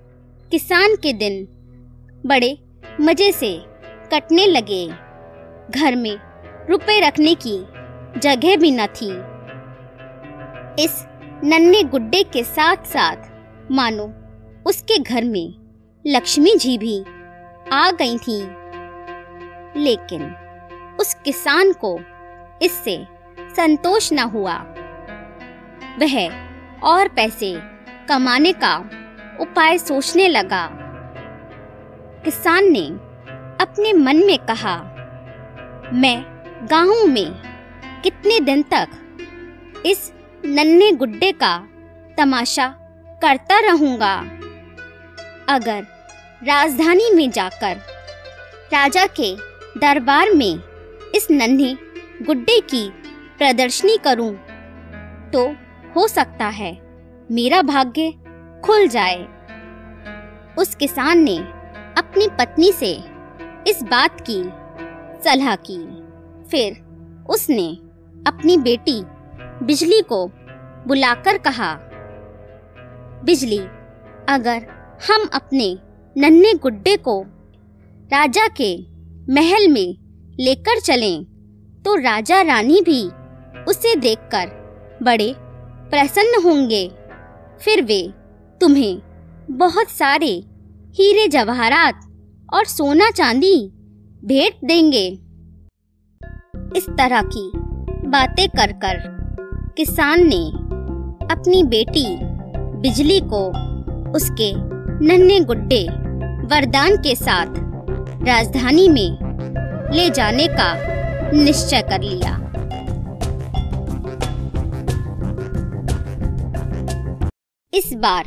किसान 0.51 0.95
के 0.97 1.13
दिन 1.13 1.45
बड़े 2.27 2.59
मज़े 3.01 3.33
से 3.33 3.63
कटने 4.13 4.47
लगे। 4.47 4.87
घर 5.71 5.97
में 5.97 6.17
रुपए 6.71 7.01
रखने 7.01 7.35
की 7.47 7.59
जगह 8.21 8.57
भी 8.57 8.71
न 8.71 8.87
थी। 8.87 9.11
इस 10.85 11.05
नन्हे 11.45 11.83
गुड्डे 11.83 12.23
के 12.23 12.43
साथ 12.43 12.77
साथ 12.77 13.17
मानो 13.73 14.05
उसके 14.67 14.99
घर 14.99 15.25
में 15.25 15.55
लक्ष्मी 16.07 16.55
जी 16.57 16.79
भी 16.79 17.05
आ 17.73 17.91
गई 17.91 18.19
थी। 18.19 18.41
लेकिन 19.81 20.35
उस 21.01 21.15
किसान 21.15 21.73
को 21.85 21.99
इससे 22.63 23.16
संतोष 23.57 24.13
न 24.13 24.19
हुआ। 24.19 24.55
वह 25.99 26.17
और 26.83 27.09
पैसे 27.09 27.55
कमाने 28.09 28.53
का 28.53 28.77
उपाय 29.41 29.79
सोचने 29.79 30.29
लगा। 30.29 30.69
किसान 32.25 32.65
ने 32.65 32.87
अपने 33.61 33.93
मन 33.93 34.17
में 34.17 34.39
कहा, 34.39 34.77
मैं 35.93 36.25
गाँव 36.71 37.07
में 37.07 37.33
कितने 38.03 38.41
दिन 38.41 38.63
तक 38.63 38.89
इस 39.87 40.13
नन्हे 40.45 40.93
गुड्डे 40.93 41.33
का 41.33 41.57
तमाशा 42.19 42.67
करता 43.23 43.59
रहूँगा। 43.61 44.15
अगर 45.49 45.83
राजधानी 46.45 47.11
में 47.15 47.31
जाकर 47.31 47.77
राजा 48.73 49.07
के 49.21 49.35
दरबार 49.81 50.31
में 50.31 50.61
इस 51.15 51.27
नन्हे 51.31 51.75
गुड्डे 52.23 52.61
की 52.61 52.89
प्रदर्शनी 53.39 53.97
करूँ 54.05 54.33
तो 55.31 55.47
हो 55.97 56.07
सकता 56.09 56.47
है 56.51 56.73
मेरा 57.31 57.61
भाग्य 57.63 58.11
खुल 58.65 58.87
जाए। 58.89 59.19
उस 60.59 60.75
किसान 60.75 61.19
ने 61.19 61.37
अपनी 61.99 62.29
पत्नी 62.39 62.71
से 62.73 62.93
इस 63.69 63.83
बात 63.83 64.21
की 64.21 64.43
सलाह 65.25 65.55
की। 65.67 65.79
फिर 66.51 66.79
उसने 67.31 67.69
अपनी 68.27 68.57
बेटी 68.57 69.01
बिजली 69.67 70.01
को 70.03 70.27
बुलाकर 70.87 71.39
कहा, 71.39 71.73
बिजली, 73.25 73.59
अगर 74.29 74.67
हम 75.09 75.29
अपने 75.35 75.77
नन्हे 76.17 76.53
गुड्डे 76.55 76.97
को 76.99 77.23
राजा 78.13 78.47
के 78.61 78.77
महल 79.33 79.69
में 79.69 79.97
लेकर 80.41 80.81
चलें 80.81 81.25
तो 81.85 81.95
राजा 81.95 82.41
रानी 82.43 82.81
भी 82.81 83.03
उसे 83.69 83.95
देखकर 83.97 84.51
बड़े 85.03 85.35
प्रसन्न 85.91 86.43
होंगे। 86.45 86.89
फिर 87.61 87.83
वे 87.83 88.13
तुम्हें 88.61 88.99
बहुत 89.51 89.89
सारे 89.89 90.33
हीरे 90.91 91.29
जवाहरात 91.29 92.01
और 92.55 92.65
सोना 92.65 93.11
चांदी 93.11 93.73
भेंट 94.25 94.55
देंगे। 94.65 95.07
इस 96.77 96.87
तरह 96.91 97.23
की 97.23 97.51
बातें 98.09 98.49
कर 98.49 98.73
कर 98.73 98.99
किसान 99.77 100.27
ने 100.27 100.45
अपनी 101.35 101.63
बेटी 101.65 102.07
बिजली 102.81 103.21
को 103.21 103.47
उसके 104.13 104.53
नन्हे 105.07 105.41
गुड्डे 105.41 105.83
वरदान 106.47 106.97
के 106.97 107.15
साथ 107.15 107.47
राजधानी 108.27 108.89
में 108.89 109.93
ले 109.95 110.11
जाने 110.11 110.47
का 110.51 110.73
निश्चय 111.33 111.83
कर 111.83 112.03
लिया। 112.03 112.46
इस 117.77 117.93
बार 117.93 118.27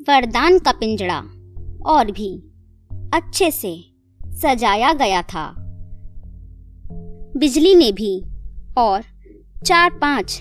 वरदान 0.00 0.58
का 0.58 0.72
पिंजड़ा 0.72 1.18
और 1.86 2.10
भी 2.10 2.28
अच्छे 3.14 3.50
से 3.50 3.72
सजाया 4.22 4.92
गया 4.92 5.22
था। 5.22 5.44
बिजली 7.36 7.74
ने 7.74 7.90
भी 7.92 8.12
और 8.78 9.02
चार 9.66 9.90
पाँच 9.90 10.40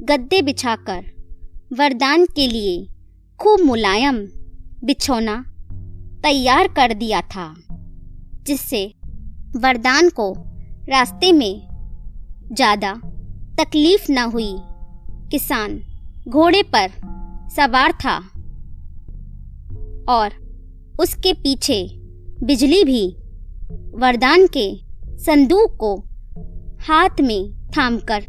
गद्दे 0.00 0.40
बिछाकर 0.42 1.04
वरदान 1.72 2.24
के 2.26 2.46
लिए 2.46 2.78
खूब 3.40 3.60
मुलायम 3.60 4.18
बिछौना 4.84 5.36
तैयार 6.22 6.68
कर 6.68 6.94
दिया 6.94 7.20
था, 7.20 7.54
जिससे 8.46 8.84
वरदान 9.56 10.08
को 10.10 10.32
रास्ते 10.88 11.32
में 11.32 11.68
ज़्यादा 12.52 12.94
तकलीफ़ 13.60 14.10
न 14.12 14.18
हुई। 14.18 14.52
किसान 15.30 15.80
घोड़े 16.28 16.62
पर 16.62 16.90
सवार 17.56 17.92
था। 17.92 18.18
और 20.08 20.30
उसके 21.00 21.32
पीछे 21.32 21.94
बिजली 22.42 22.84
भी 22.84 23.16
वरदान 23.94 24.46
के 24.46 24.80
संदूक 25.16 25.76
को 25.76 25.96
हाथ 26.80 27.20
में 27.20 27.68
थामकर 27.76 28.24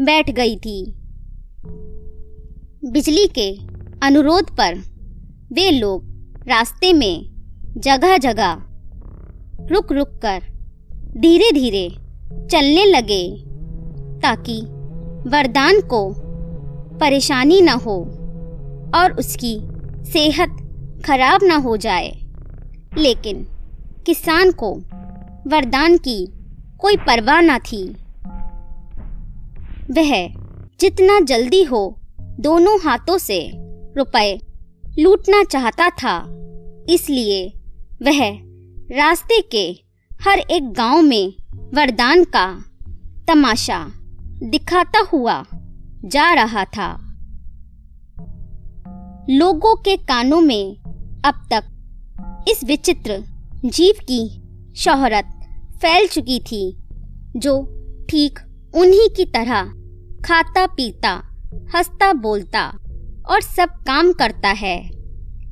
बैठ 0.00 0.30
गई 0.30 0.56
थी। 0.56 0.94
बिजली 2.90 3.26
के 3.26 3.60
अनुरोध 4.06 4.56
पर 4.56 4.74
वे 5.52 5.70
लोग 5.70 6.04
रास्ते 6.48 6.92
में 6.92 7.30
जगह 7.76 8.18
जगह 8.18 8.62
रुक 9.70 9.92
रुक 9.92 10.08
कर 10.08 10.42
धीरे 11.16 11.52
धीरे 11.52 11.88
चलने 12.46 12.84
लगे 12.84 13.44
ताकि 14.20 14.60
वरदान 15.30 15.80
को 15.80 16.14
परेशानी 16.98 17.60
न 17.60 17.68
हो। 17.68 18.19
और 18.94 19.12
उसकी 19.12 19.60
सेहत 20.12 20.56
खराब 21.06 21.40
ना 21.42 21.56
हो 21.56 21.76
जाए। 21.76 22.10
लेकिन 22.98 23.46
किसान 24.06 24.50
को 24.50 24.74
वरदान 25.46 25.96
की 25.96 26.26
कोई 26.80 26.96
परवाह 26.96 27.40
न 27.40 27.58
थी। 27.58 27.96
वह 29.90 30.28
जितना 30.80 31.20
जल्दी 31.20 31.62
हो 31.62 32.00
दोनों 32.20 32.78
हाथों 32.80 33.18
से 33.18 33.50
रुपए 33.96 34.40
लूटना 34.98 35.42
चाहता 35.44 35.90
था, 35.90 36.26
इसलिए 36.88 37.52
वह 38.02 38.30
रास्ते 38.96 39.40
के 39.40 39.84
हर 40.22 40.38
एक 40.38 40.72
गाँव 40.72 41.02
में 41.02 41.32
वरदान 41.74 42.24
का 42.24 42.64
तमाशा 43.28 43.92
दिखाता 44.42 44.98
हुआ 45.12 45.46
जा 46.04 46.32
रहा 46.34 46.64
था। 46.64 47.09
लोगों 49.32 49.74
के 49.76 49.96
कानों 49.96 50.40
में 50.40 50.76
अब 51.24 51.34
तक 51.52 51.64
इस 52.48 52.64
विचित्र 52.64 53.24
जीव 53.64 53.94
की 54.02 54.42
शोहरत 54.76 55.24
फैल 55.76 56.08
चुकी 56.08 56.40
थी, 56.40 56.78
जो 57.36 57.62
ठीक 58.10 58.38
उन्हीं 58.74 59.08
की 59.08 59.24
तरह 59.24 59.62
खाता 60.24 60.66
पीता, 60.66 61.10
हंसता 61.74 62.12
बोलता 62.12 62.62
और 63.30 63.40
सब 63.40 63.68
काम 63.68 64.12
करता 64.12 64.48
है। 64.48 64.90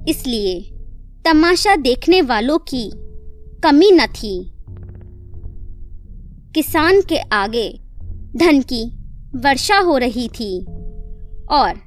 इसलिए 0.08 0.60
तमाशा 1.24 1.76
देखने 1.76 2.22
वालों 2.22 2.58
की 2.58 2.90
कमी 3.64 3.90
न 3.90 4.06
थी। 4.06 4.52
किसान 6.54 7.00
के 7.00 7.18
आगे 7.18 7.80
धन 8.36 8.60
की 8.60 8.98
वर्षा 9.36 9.78
हो 9.78 9.96
रही 9.96 10.28
थी 10.28 10.64
और 11.50 11.80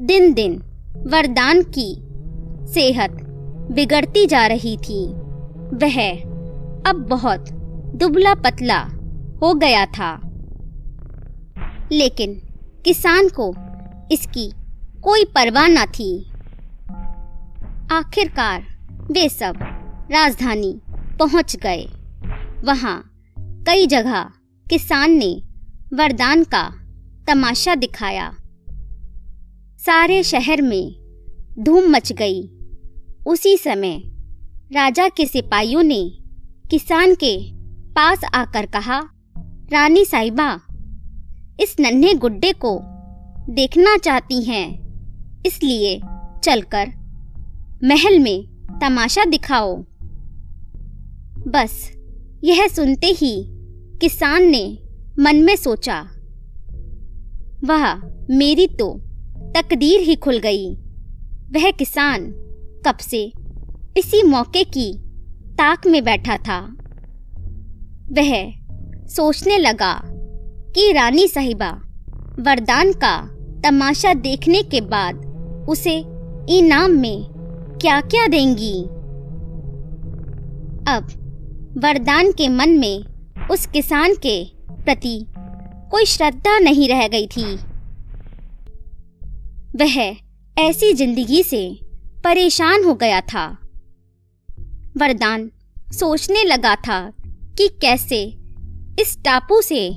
दिन 0.00 0.34
दिन 0.34 0.62
वरदान 0.96 1.62
की 1.62 2.00
सेहत 2.72 3.10
बिगड़ती 3.72 4.26
जा 4.26 4.46
रही 4.46 4.76
थी। 4.76 5.08
वह 5.74 6.12
अब 6.90 7.06
बहुत 7.10 7.50
दुबला 7.94 8.34
पतला 8.34 8.78
हो 9.42 9.54
गया 9.54 9.86
था। 9.86 10.20
लेकिन 11.92 12.34
किसान 12.84 13.28
को 13.28 13.54
इसकी 14.12 14.52
कोई 15.02 15.24
परवाह 15.24 15.66
न 15.68 15.86
थी। 15.86 16.30
आखिरकार 17.92 18.62
वे 18.90 19.28
सब 19.28 19.54
राजधानी 20.12 20.80
पहुँच 20.90 21.56
गए। 21.56 21.86
वहाँ 22.64 23.24
कई 23.38 23.86
जगह 23.86 24.20
किसान 24.70 25.10
ने 25.10 25.42
वरदान 25.94 26.44
का 26.44 26.74
तमाशा 27.28 27.74
दिखाया। 27.74 28.34
सारे 29.86 30.22
शहर 30.22 30.62
में 30.62 30.94
धूम 31.58 31.90
मच 31.90 32.12
गई। 32.12 32.42
उसी 33.26 33.56
समय 33.56 34.00
राजा 34.72 35.08
के 35.08 35.26
सिपाहियों 35.26 35.82
ने 35.82 36.02
किसान 36.70 37.14
के 37.14 37.36
पास 37.92 38.24
आकर 38.34 38.66
कहा, 38.66 39.00
रानी 39.72 40.04
साहिबा, 40.04 40.60
इस 41.60 41.76
नन्हे 41.80 42.14
गुड्डे 42.14 42.52
को 42.52 42.78
देखना 43.50 43.96
चाहती 43.96 44.42
हैं, 44.42 44.66
इसलिए 45.46 46.00
चलकर 46.44 46.86
महल 47.84 48.18
में 48.18 48.46
तमाशा 48.80 49.24
दिखाओ। 49.24 49.76
बस 51.48 51.90
यह 52.44 52.68
सुनते 52.68 53.06
ही 53.06 53.44
किसान 54.00 54.42
ने 54.42 54.78
मन 55.20 55.36
में 55.36 55.56
सोचा, 55.56 56.00
वह, 57.64 57.94
मेरी 58.30 58.66
तो 58.66 59.00
तकदीर 59.54 60.00
ही 60.00 60.14
खुल 60.14 60.38
गई। 60.38 60.74
वह 61.50 61.70
किसान 61.70 62.30
कब 62.86 62.96
से 62.96 63.32
इसी 63.96 64.22
मौके 64.22 64.64
की 64.64 64.92
ताक 65.54 65.86
में 65.86 66.04
बैठा 66.04 66.36
था। 66.36 66.60
वह 68.12 68.52
सोचने 69.06 69.58
लगा 69.58 69.92
कि 70.74 70.92
रानी 70.92 71.28
साहिबा 71.28 71.70
वरदान 72.40 72.92
का 72.92 73.16
तमाशा 73.64 74.14
देखने 74.14 74.62
के 74.62 74.80
बाद 74.80 75.24
उसे 75.68 75.96
इनाम 76.48 76.90
में 76.90 77.24
क्या 77.82 78.00
क्या 78.00 78.26
देंगी। 78.26 78.82
अब 80.88 81.12
वरदान 81.78 82.32
के 82.32 82.48
मन 82.48 82.70
में 82.70 83.04
उस 83.50 83.66
किसान 83.66 84.14
के 84.14 84.44
प्रति 84.84 85.26
कोई 85.90 86.04
श्रद्धा 86.04 86.58
नहीं 86.58 86.88
रह 86.88 87.08
गई 87.08 87.26
थी। 87.26 87.56
वह 89.74 89.94
ऐसी 90.56 90.92
ज़िंदगी 90.92 91.42
से 91.42 91.62
परेशान 92.24 92.84
हो 92.84 92.94
गया 92.94 93.20
था। 93.20 93.46
वरदान 94.98 95.50
सोचने 95.92 96.44
लगा 96.44 96.74
था 96.76 96.98
कि 97.58 97.68
कैसे 97.82 98.22
इस 99.00 99.16
टापू 99.24 99.60
से 99.62 99.88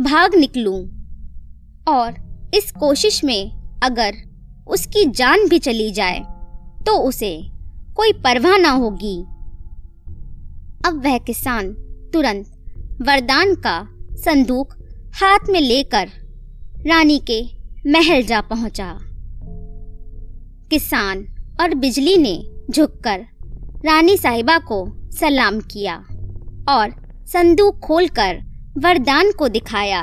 भाग 0.00 0.34
निकलूं 0.34 0.78
और 1.88 2.14
इस 2.54 2.70
कोशिश 2.72 3.22
में 3.24 3.50
अगर 3.82 4.16
उसकी 4.68 5.04
जान 5.10 5.48
भी 5.48 5.58
चली 5.58 5.90
जाए 5.90 6.20
तो 6.86 6.96
उसे 6.98 7.32
कोई 7.96 8.12
परवाह 8.24 8.56
ना 8.58 8.70
होगी। 8.70 9.16
अब 10.88 11.02
वह 11.04 11.18
किसान 11.18 11.72
तुरंत 12.12 12.46
वरदान 13.02 13.54
का 13.54 13.76
संदूक 14.16 14.74
हाथ 15.14 15.50
में 15.50 15.60
लेकर 15.60 16.08
रानी 16.86 17.18
के 17.30 17.42
महल 17.90 18.22
जा 18.22 18.40
पहुँचा। 18.40 19.05
किसान 20.70 21.24
और 21.60 21.74
बिजली 21.74 22.16
ने 22.16 22.36
झुककर 22.70 23.20
रानी 23.84 24.16
साहिबा 24.16 24.58
को 24.58 24.84
सलाम 25.10 25.60
किया 25.60 25.94
और 26.68 26.94
संदूक 27.26 27.78
खोलकर 27.78 28.40
वरदान 28.78 29.30
को 29.32 29.48
दिखाया। 29.48 30.02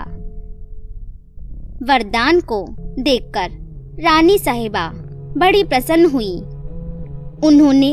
वरदान 1.83 2.39
को 2.41 2.65
देखकर 2.99 3.49
रानी 4.03 4.37
साहिबा 4.39 4.87
बड़ी 5.37 5.63
प्रसन्न 5.63 6.05
हुई। 6.05 6.35
उन्होंने 7.47 7.91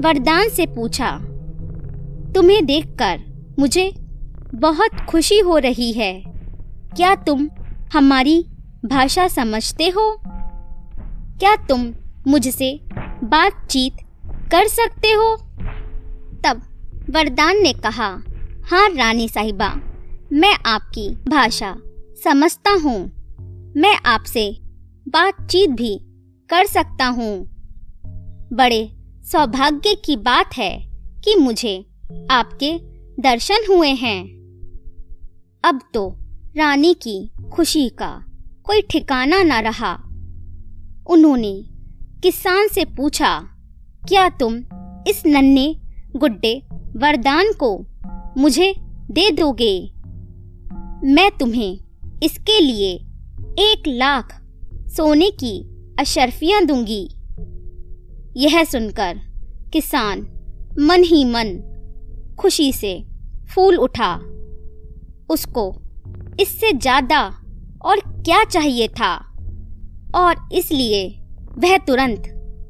वरदान 0.00 0.48
से 0.48 0.66
पूछा, 0.66 1.10
तुम्हें 2.32 2.64
देखकर 2.66 3.20
मुझे 3.58 3.90
बहुत 4.54 5.00
खुशी 5.08 5.38
हो 5.38 5.58
रही 5.58 5.92
है। 5.92 6.12
क्या 6.96 7.14
तुम 7.16 7.48
हमारी 7.92 8.42
भाषा 8.84 9.28
समझते 9.28 9.88
हो? 9.88 10.10
क्या 11.40 11.54
तुम 11.56 11.92
मुझसे 12.28 12.80
बातचीत 13.24 13.96
कर 14.52 14.68
सकते 14.68 15.08
हो? 15.08 15.36
तब 16.46 16.62
वरदान 17.10 17.62
ने 17.62 17.72
कहा 17.72 18.22
हाँ 18.64 18.88
रानी 18.88 19.28
साहिबा, 19.28 19.68
मैं 20.32 20.56
आपकी 20.66 21.08
भाषा 21.28 21.76
समझता 22.24 22.70
हूँ। 22.70 22.98
मैं 23.76 23.96
आपसे 24.06 24.58
बातचीत 25.08 25.70
भी 25.70 26.00
कर 26.48 26.66
सकता 26.66 27.06
हूँ। 27.06 27.46
बड़े 28.52 28.92
सौभाग्य 29.22 29.94
की 29.94 30.16
बात 30.16 30.56
है 30.56 30.78
कि 31.24 31.34
मुझे 31.34 31.86
आपके 32.30 32.78
दर्शन 33.22 33.64
हुए 33.70 33.88
हैं। 33.88 34.24
अब 35.64 35.80
तो 35.94 36.16
रानी 36.56 36.94
की 36.94 37.30
खुशी 37.52 37.88
का 37.88 38.24
कोई 38.64 38.82
ठिकाना 38.82 39.42
न 39.42 39.52
रहा। 39.52 39.94
उन्होंने 41.06 41.75
किसान 42.22 42.68
से 42.68 42.84
पूछा, 42.84 43.40
क्या 44.08 44.28
तुम 44.28 44.54
इस 45.08 45.22
नन्हे, 45.26 45.74
गुड्डे, 46.16 46.54
वरदान 46.96 47.52
को 47.52 47.86
मुझे 48.38 48.74
दे 49.10 49.30
दोगे? 49.30 49.92
मैं 51.04 51.30
तुम्हें 51.30 51.78
इसके 52.22 52.60
लिए 52.60 52.92
एक 53.58 53.82
लाख 53.88 54.32
सोने 54.88 55.30
की 55.30 55.58
अशरफियाँ 56.00 56.64
दूँगी। 56.66 57.08
यह 58.36 58.64
सुनकर 58.64 59.18
किसान 59.72 60.20
मन 60.80 61.02
ही 61.02 61.24
मन 61.24 61.52
खुशी 62.38 62.72
से 62.72 63.04
फूल 63.54 63.76
उठा। 63.76 64.14
उसको 65.30 65.70
इससे 66.40 66.72
ज़्यादा 66.72 67.22
और 67.84 68.00
क्या 68.00 68.44
चाहिए 68.44 68.88
था? 68.88 69.14
और 70.14 70.48
इसलिए 70.52 71.22
वह 71.56 71.76
तुरंत 71.78 72.26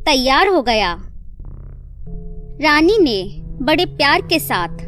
तैयार 0.06 0.48
हो 0.48 0.62
गया। 0.62 0.92
रानी 2.60 2.98
ने 2.98 3.18
बड़े 3.62 3.84
प्यार 3.86 4.22
के 4.22 4.38
साथ 4.38 4.84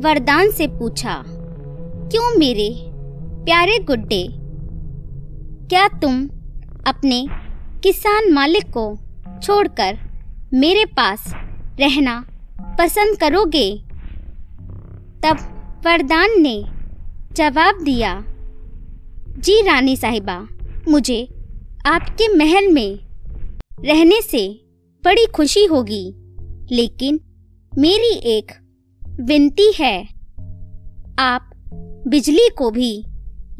वरदान 0.00 0.50
से 0.50 0.66
पूछा, 0.68 1.22
क्यों 1.26 2.38
मेरे 2.38 2.68
प्यारे 3.44 3.78
गुड्डे, 3.84 4.26
क्या 5.68 5.86
तुम 6.02 6.24
अपने 6.86 7.24
किसान 7.82 8.32
मालिक 8.32 8.70
को 8.70 8.86
छोड़कर 9.42 9.98
मेरे 10.54 10.84
पास 10.96 11.24
रहना 11.80 12.24
पसंद 12.78 13.18
करोगे? 13.18 13.70
तब 15.24 15.36
वरदान 15.86 16.40
ने 16.40 16.56
जवाब 17.32 17.82
दिया, 17.84 18.12
जी 19.38 19.60
रानी 19.62 19.96
साहिबा, 19.96 20.38
मुझे 20.88 21.22
आपके 21.86 22.28
महल 22.36 22.72
में 22.72 22.98
रहने 23.78 24.20
से 24.22 24.48
बड़ी 25.04 25.26
खुशी 25.26 25.64
होगी। 25.64 26.04
लेकिन 26.74 27.20
मेरी 27.72 28.12
एक 28.28 28.52
विनती 29.20 29.72
है, 29.72 30.02
आप 31.18 31.50
बिजली 32.08 32.48
को 32.58 32.70
भी 32.70 32.92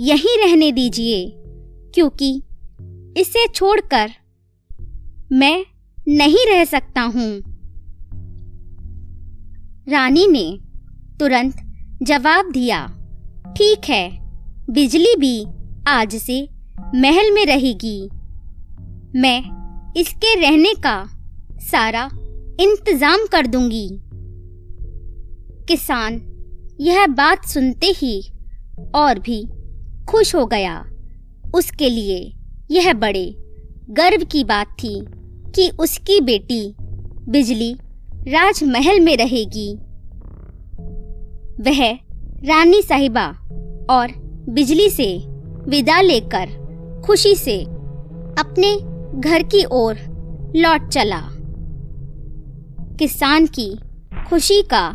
यहीं 0.00 0.36
रहने 0.38 0.72
दीजिए, 0.72 1.32
क्योंकि 1.94 2.42
इसे 3.16 3.46
छोड़कर 3.48 4.10
मैं 5.32 5.64
नहीं 6.08 6.46
रह 6.46 6.64
सकता 6.64 7.00
हूँ। 7.00 7.30
रानी 9.88 10.26
ने 10.26 10.58
तुरंत 11.20 11.56
जवाब 12.02 12.50
दिया, 12.52 12.86
ठीक 13.56 13.88
है, 13.88 14.08
बिजली 14.70 15.14
भी 15.18 15.46
आज 15.88 16.16
से 16.16 16.48
महल 16.94 17.30
में 17.30 17.44
रहेगी। 17.46 18.08
मैं 19.20 19.63
इसके 19.96 20.34
रहने 20.40 20.72
का 20.74 21.04
सारा 21.60 22.10
इंतज़ाम 22.60 23.26
कर 23.32 23.46
दूँगी। 23.46 23.88
किसान 25.68 26.20
यह 26.80 27.06
बात 27.06 27.44
सुनते 27.44 27.86
ही 27.86 28.20
और 28.94 29.18
भी 29.18 29.46
खुश 30.08 30.34
हो 30.34 30.46
गया। 30.46 30.84
उसके 31.54 31.90
लिए 31.90 32.32
यह 32.70 32.92
बड़े 32.92 33.34
गर्व 33.90 34.24
की 34.24 34.44
बात 34.44 34.66
थी 34.66 34.94
कि 35.54 35.70
उसकी 35.78 36.20
बेटी 36.20 36.74
बिजली 37.28 37.72
राजमहल 38.28 39.00
में 39.00 39.16
रहेगी। 39.16 39.74
वह 41.60 41.92
रानी 42.44 42.82
साहिबा 42.82 43.26
और 43.90 44.12
बिजली 44.48 44.90
से 44.90 45.16
विदा 45.68 46.00
लेकर 46.00 47.02
खुशी 47.06 47.34
से 47.34 47.60
अपने 48.38 48.93
घर 49.14 49.42
की 49.42 49.64
ओर 49.64 49.96
लौट 50.56 50.88
चला। 50.88 51.20
किसान 52.98 53.46
की 53.46 53.68
खुशी 54.28 54.62
का 54.62 54.88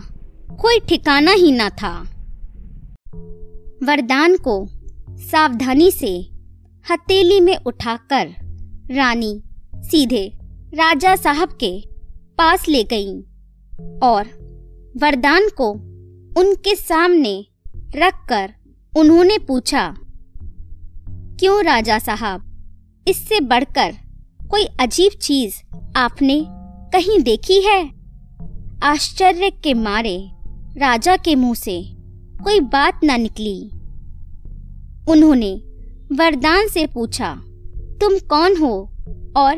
कोई 0.61 0.80
ठिकाना 0.80 1.32
ही 1.32 1.51
न 1.51 1.70
था। 1.70 1.91
वरदान 3.84 4.36
को 4.38 4.55
सावधानी 5.22 5.91
से 5.91 6.11
हथेली 6.86 7.39
में 7.39 7.55
उठाकर 7.57 8.34
रानी 8.91 9.41
सीधे 9.76 10.26
राजा 10.74 11.15
साहब 11.15 11.57
के 11.63 11.72
पास 12.38 12.67
ले 12.70 12.84
गई 12.84 13.20
और 14.03 14.28
वरदान 14.97 15.49
को 15.57 15.72
उनके 16.41 16.76
सामने 16.76 17.45
रखकर 17.95 18.53
उन्होंने 18.93 19.38
पूछा, 19.38 19.95
क्यों 21.39 21.63
राजा 21.63 21.99
साहब, 21.99 22.45
इससे 23.07 23.39
बढ़कर 23.39 23.95
कोई 24.50 24.66
अजीब 24.80 25.12
चीज़ 25.12 25.56
आपने 25.95 26.45
कहीं 26.93 27.20
देखी 27.20 27.62
है? 27.62 27.91
आश्चर्य 28.84 29.50
के 29.50 29.74
मारे, 29.74 30.32
राजा 30.78 31.18
के 31.18 31.36
मुँह 31.36 31.54
से 31.54 31.82
कोई 32.43 32.60
बात 32.60 33.00
न 33.04 33.22
निकली। 33.22 33.70
उन्होंने 35.10 35.54
वरदान 36.16 36.68
से 36.68 36.86
पूछा, 36.88 37.36
तुम 38.02 38.18
कौन 38.30 38.58
हो 38.58 38.89
और 39.38 39.56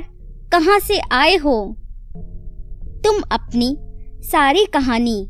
कहाँ 0.52 0.80
से 0.80 1.00
आए 1.12 1.36
हो? 1.36 1.76
तुम 3.06 3.22
अपनी 3.32 3.78
सारी 4.24 4.66
कहानी 4.66 5.30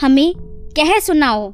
हमें 0.00 0.34
कह 0.76 0.98
सुनाओ। 0.98 1.50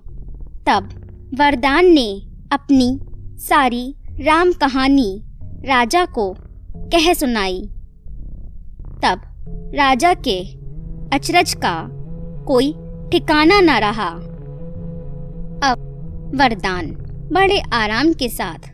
तब 0.66 1.30
वरदान 1.34 1.86
ने 1.86 2.22
अपनी 2.52 2.98
सारी 3.38 3.94
राम 4.20 4.52
कहानी 4.52 5.22
राजा 5.64 6.04
को 6.04 6.36
कह 6.88 7.14
सुनाई। 7.14 7.60
तब 9.02 9.20
राजा 9.74 10.14
के 10.14 10.40
अचरज 11.16 11.54
का 11.54 11.88
कोई 12.44 12.72
ठिकाना 13.12 13.60
न 13.60 13.70
रहा। 13.70 14.08
अब 15.70 16.32
वरदान 16.34 16.86
बड़े 17.32 17.62
आराम 17.72 18.12
के 18.12 18.28
साथ 18.28 18.70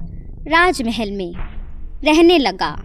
राजमहल 0.48 1.10
में 1.10 1.32
रहने 2.04 2.38
लगा। 2.38 2.82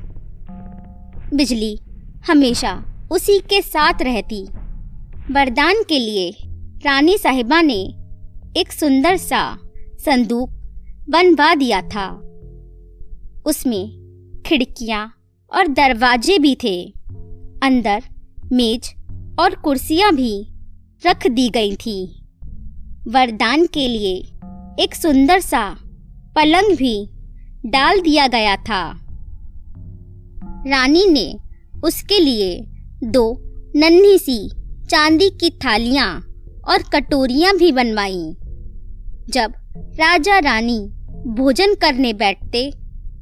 बिजली 1.34 1.80
हमेशा 2.28 2.84
उसी 3.12 3.40
के 3.40 3.62
साथ 3.62 3.94
रहती। 4.02 4.44
वरदान 5.32 5.84
के 5.90 6.00
लिए 6.00 6.34
रानी 6.86 7.18
साहिबा 7.18 7.62
ने 7.62 7.94
एक 8.58 8.72
सुंदर 8.72 9.18
सा 9.18 9.58
संदूक 10.06 10.50
बनवा 11.10 11.56
दिया 11.56 11.82
था। 11.82 12.22
उसमें 13.46 14.01
खिड़कियाँ 14.46 15.14
और 15.54 15.68
दरवाजे 15.68 16.40
भी 16.40 16.56
थे। 16.56 16.94
अंदर 17.64 18.04
मेज 18.54 18.94
और 19.40 19.56
कुर्सियाँ 19.56 20.16
भी 20.16 20.48
रख 21.06 21.28
दी 21.28 21.50
गई 21.50 21.76
थी। 21.76 22.24
वरदान 23.08 23.66
के 23.66 23.88
लिए 23.88 24.16
एक 24.84 24.96
सुंदर 24.96 25.40
सा 25.40 25.78
पलंग 26.36 26.78
भी 26.78 27.10
डाल 27.66 28.02
दिया 28.02 28.28
गया 28.28 28.56
था। 28.56 28.84
रानी 30.68 31.06
ने 31.08 31.36
उसके 31.84 32.20
लिए 32.20 32.66
दो 33.04 33.34
नन्ही 33.76 34.18
सी 34.20 34.50
चांदी 34.90 35.30
की 35.30 35.50
थालियाँ 35.50 36.20
और 36.68 36.84
कटोरियाँ 36.94 37.58
भी 37.58 37.72
बनवाई। 37.72 38.36
जब 39.30 39.54
राजा 40.00 40.40
रानी 40.40 40.80
भोजन 41.28 41.76
करने 41.76 42.14
बैठते 42.14 42.72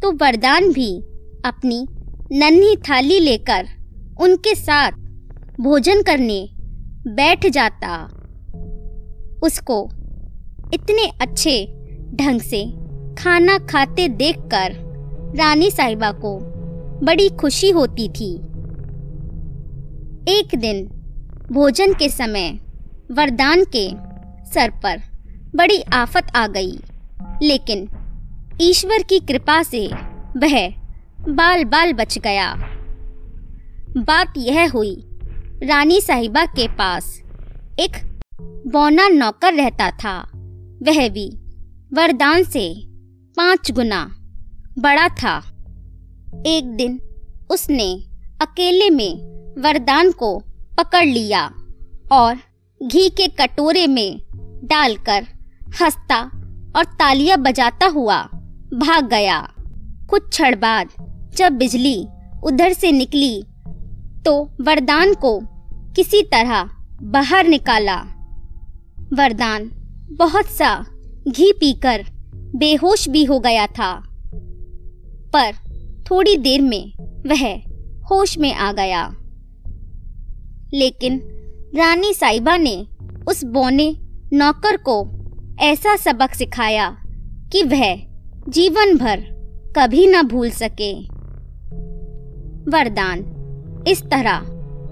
तो 0.01 0.11
वरदान 0.11 0.71
भी 0.73 0.91
अपनी 1.45 1.85
नन्ही 2.31 2.75
थाली 2.89 3.19
लेकर 3.19 3.67
उनके 4.19 4.53
साथ 4.55 4.91
भोजन 5.61 6.01
करने 6.01 6.39
बैठ 7.07 7.45
जाता। 7.47 7.97
उसको 9.43 9.83
इतने 10.73 11.07
अच्छे 11.21 11.55
ढंग 12.15 12.41
से 12.41 12.63
खाना 13.15 13.57
खाते 13.59 14.07
देखकर 14.07 14.73
रानी 15.37 15.69
साहिबा 15.71 16.11
को 16.23 16.37
बड़ी 17.05 17.29
खुशी 17.29 17.69
होती 17.69 18.07
थी। 18.09 18.33
एक 20.29 20.55
दिन 20.55 20.83
भोजन 21.51 21.93
के 21.93 22.09
समय 22.09 22.49
वरदान 23.11 23.63
के 23.75 23.87
सर 24.51 24.69
पर 24.83 25.01
बड़ी 25.55 25.81
आफत 25.93 26.31
आ 26.35 26.47
गई, 26.47 26.71
लेकिन 27.41 27.87
ईश्वर 28.61 29.03
की 29.03 29.19
कृपा 29.19 29.63
से 29.63 29.87
वह 30.37 30.69
बाल 31.29 31.63
बाल 31.63 31.93
बच 31.93 32.17
गया। 32.17 32.53
बात 33.97 34.33
यह 34.37 34.71
हुई, 34.71 35.05
रानी 35.63 36.01
साहिबा 36.01 36.45
के 36.45 36.67
पास 36.67 37.21
एक 37.79 38.21
बौना 38.67 39.07
नौकर 39.07 39.53
रहता 39.53 39.91
था। 39.91 40.19
वह 40.83 41.09
भी 41.09 41.29
वरदान 41.93 42.43
से 42.43 42.83
पाँच 43.37 43.71
गुना 43.71 44.15
बड़ा 44.79 45.09
था। 45.09 45.37
एक 46.45 46.75
दिन 46.77 47.01
उसने 47.49 48.03
अकेले 48.41 48.89
में 48.89 49.15
वरदान 49.61 50.11
को 50.11 50.39
पकड़ 50.77 51.05
लिया 51.05 51.53
और 52.11 52.35
घी 52.83 53.09
के 53.09 53.27
कटोरे 53.27 53.87
में 53.87 54.21
डालकर 54.63 55.27
हंसता 55.81 56.19
और 56.75 56.83
तालियाँ 56.83 57.37
बजाता 57.37 57.85
हुआ 57.85 58.29
भाग 58.69 59.07
गया। 59.09 59.39
कुछ 60.09 60.29
क्षण 60.29 60.55
बाद 60.55 60.89
जब 61.37 61.53
बिजली 61.53 62.07
उधर 62.43 62.73
से 62.73 62.91
निकली 62.91 63.41
तो 64.25 64.33
वरदान 64.61 65.13
को 65.13 65.39
किसी 65.95 66.21
तरह 66.21 66.69
बाहर 67.03 67.47
निकाला। 67.47 67.95
वरदान 69.13 69.69
बहुत 70.11 70.45
सा 70.45 70.85
घी 71.27 71.51
पीकर 71.51 72.05
बेहोश 72.55 73.07
भी 73.09 73.23
हो 73.23 73.39
गया 73.39 73.65
था, 73.67 73.93
पर 75.33 75.55
थोड़ी 76.03 76.35
देर 76.37 76.61
में 76.61 76.91
वह 77.27 77.45
होश 78.05 78.37
में 78.37 78.53
आ 78.53 78.71
गया। 78.71 79.03
लेकिन 80.73 81.19
रानी 81.75 82.13
साहिबा 82.13 82.57
ने 82.57 82.75
उस 83.27 83.43
बोने 83.43 83.91
नौकर 84.33 84.77
को 84.89 85.03
ऐसा 85.61 85.95
सबक 85.95 86.33
सिखाया 86.33 86.89
कि 87.51 87.63
वह 87.63 88.08
जीवन 88.49 88.97
भर 88.97 89.19
कभी 89.75 90.07
न 90.07 90.21
भूल 90.21 90.49
सके। 90.49 90.93
वरदान, 92.71 93.19
इस 93.87 94.01
तरह 94.03 94.39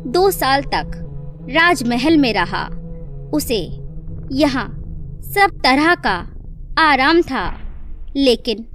दो 0.07 0.31
साल 0.31 0.61
तक 0.61 0.91
राजमहल 1.49 2.17
में 2.17 2.33
रहा। 2.33 2.63
उसे 3.33 3.59
यहाँ 4.31 4.67
सब 5.23 5.57
तरह 5.63 5.95
का 5.95 6.15
आराम 6.79 7.21
था, 7.21 7.59
लेकिन 8.17 8.65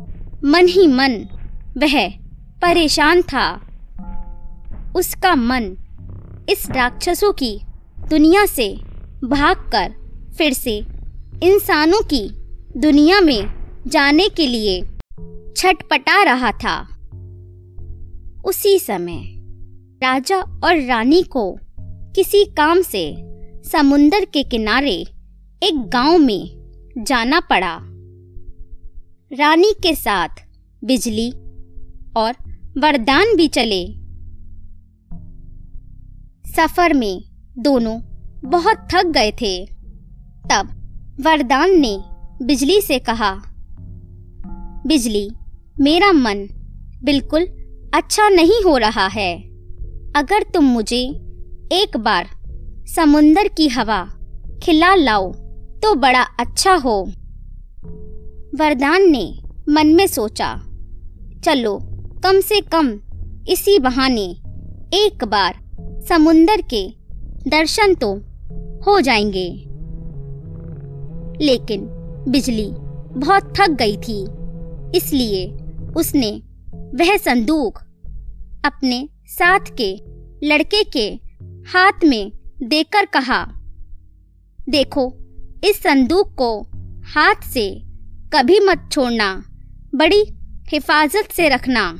मन 0.45 0.66
ही 0.66 0.87
मन 0.87 1.28
वह 1.78 2.09
परेशान 2.62 3.22
था। 3.22 3.61
उसका 4.97 5.35
मन 5.35 5.76
इस 6.49 6.70
राक्षसों 6.70 7.33
की 7.33 7.61
दुनिया 8.11 8.47
से 8.47 8.68
भागकर 9.24 9.95
फिर 10.39 10.53
से 10.53 10.76
इंसानों 11.43 12.01
की 12.01 12.28
दुनिया 12.76 13.20
में 13.20 13.62
जाने 13.87 14.28
के 14.28 14.47
लिए 14.47 14.83
छटपटा 15.57 16.22
रहा 16.22 16.53
था। 16.53 16.89
उसी 18.45 18.78
समय 18.78 19.22
राजा 20.03 20.37
और 20.37 20.87
रानी 20.87 21.22
को 21.22 21.59
किसी 22.16 22.45
काम 22.45 22.83
से 22.83 23.16
समुंदर 23.70 24.24
के 24.24 24.43
किनारे 24.43 24.95
एक 25.62 25.91
गाँव 25.93 26.18
में 26.18 26.51
जाना 26.99 27.41
पड़ा। 27.41 27.78
रानी 29.39 29.72
के 29.83 29.95
साथ 29.95 30.28
बिजली 30.85 31.30
और 32.16 32.33
वरदान 32.78 33.37
भी 33.37 33.49
चले। 33.49 33.87
सफ़र 36.51 36.95
में 36.95 37.24
दोनों 37.59 38.01
बहुत 38.51 38.89
थक 38.95 39.07
गए 39.07 39.33
थे। 39.33 39.66
तब 40.51 40.68
वरदान 41.20 41.80
ने 41.80 41.99
बिजली 42.43 42.80
से 42.80 42.99
कहा 42.99 43.43
बिजली। 44.87 45.30
मेरा 45.80 46.12
मन 46.12 46.49
बिल्कुल 47.05 47.43
अच्छा 47.95 48.28
नहीं 48.28 48.62
हो 48.64 48.76
रहा 48.76 49.07
है। 49.07 49.39
अगर 50.16 50.43
तुम 50.43 50.64
मुझे 50.64 51.01
एक 51.72 51.97
बार 51.97 52.28
समुंदर 52.97 53.49
की 53.49 53.68
हवा 53.68 54.09
खिला 54.62 54.95
लाओ 54.95 55.33
तो 55.83 55.95
बड़ा 55.95 56.22
अच्छा 56.22 56.74
हो। 56.74 57.03
वरदान 58.55 59.03
ने 59.03 59.39
मन 59.68 59.87
में 59.87 60.07
सोचा, 60.07 60.55
चलो 61.45 61.78
कम 62.24 62.41
से 62.41 62.61
कम 62.61 63.01
इसी 63.49 63.78
बहाने 63.78 64.24
एक 64.95 65.24
बार 65.24 65.55
समुंदर 66.09 66.61
के 66.74 66.89
दर्शन 67.51 67.95
तो 67.95 68.14
हो 68.87 69.01
जाएँगे। 69.01 69.49
लेकिन 71.45 71.89
बिजली 72.28 72.70
बहुत 73.20 73.53
थक 73.61 73.70
गई 73.70 73.97
थी। 73.97 74.41
इसलिए 74.95 75.51
उसने 75.97 76.43
वह 76.74 77.16
संदूक 77.16 77.78
अपने 78.64 79.09
साथ 79.26 79.61
के 79.80 80.03
लड़के 80.47 80.84
के 80.84 81.20
हाथ 81.68 81.93
में 82.05 82.32
देकर 82.62 83.05
कहा, 83.05 83.53
देखो, 84.68 85.18
इस 85.64 85.82
संदूक 85.82 86.34
को 86.34 86.61
हाथ 87.05 87.34
से 87.34 87.82
कभी 88.34 88.61
मत 88.61 88.88
छोड़ना, 88.93 89.45
बड़ी 89.95 90.24
हिफाजत 90.68 91.28
से 91.32 91.49
रखना। 91.49 91.93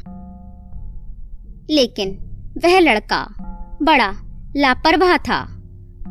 लेकिन 1.71 2.19
वह 2.65 2.79
लड़का 2.79 3.35
बड़ा 3.83 4.15
लापरवाह 4.57 5.17
था। 5.17 5.63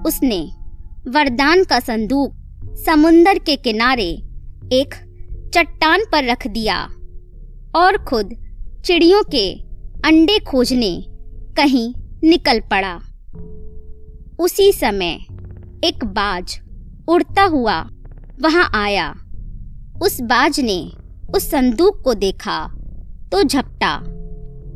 उसने 0.06 0.52
वरदान 1.08 1.64
का 1.64 1.80
संदूक 1.80 2.34
समुंदर 2.86 3.40
के 3.40 3.56
किनारे 3.56 4.10
एक 4.74 5.11
चट्टान 5.54 6.04
पर 6.12 6.24
रख 6.24 6.48
दिया 6.48 6.78
और 7.76 7.98
खुद 7.98 8.30
चिड़ियों 8.86 9.24
के 9.24 9.52
अंडे 10.06 10.38
खोजने 10.40 10.92
कहीं 11.58 11.94
निकल 12.24 12.60
पड़ा। 12.72 12.96
उसी 14.40 14.72
समय 14.72 15.12
एक 15.84 16.06
बाज 16.06 16.60
उड़ता 17.08 17.44
हुआ 17.44 17.80
वहाँ 18.42 18.70
आया। 18.74 19.10
उस 20.02 20.22
बाज 20.22 20.60
ने 20.60 20.80
उस 21.36 21.50
संदूक 21.52 22.02
को 22.04 22.14
देखा 22.14 22.60
तो 23.32 23.44
झपटा 23.44 23.96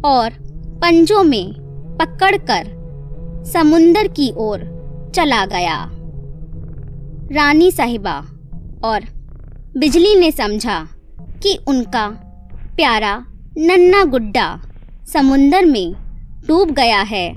और 0.05 0.37
पंजों 0.81 1.23
में 1.23 1.53
पकड़कर 2.01 2.73
समुंदर 3.53 4.07
की 4.07 4.31
ओर 4.37 4.59
चला 5.15 5.45
गया। 5.45 5.83
रानी 7.31 7.71
साहिबा 7.71 8.19
और 8.83 9.14
बिजली 9.77 10.15
ने 10.15 10.31
समझा 10.31 10.87
कि 11.21 11.59
उनका 11.67 12.07
प्यारा 12.75 13.25
नन्ना 13.57 14.03
गुड्डा 14.03 14.61
समुंदर 15.13 15.65
में 15.65 15.95
डूब 16.47 16.71
गया 16.71 17.01
है। 17.01 17.31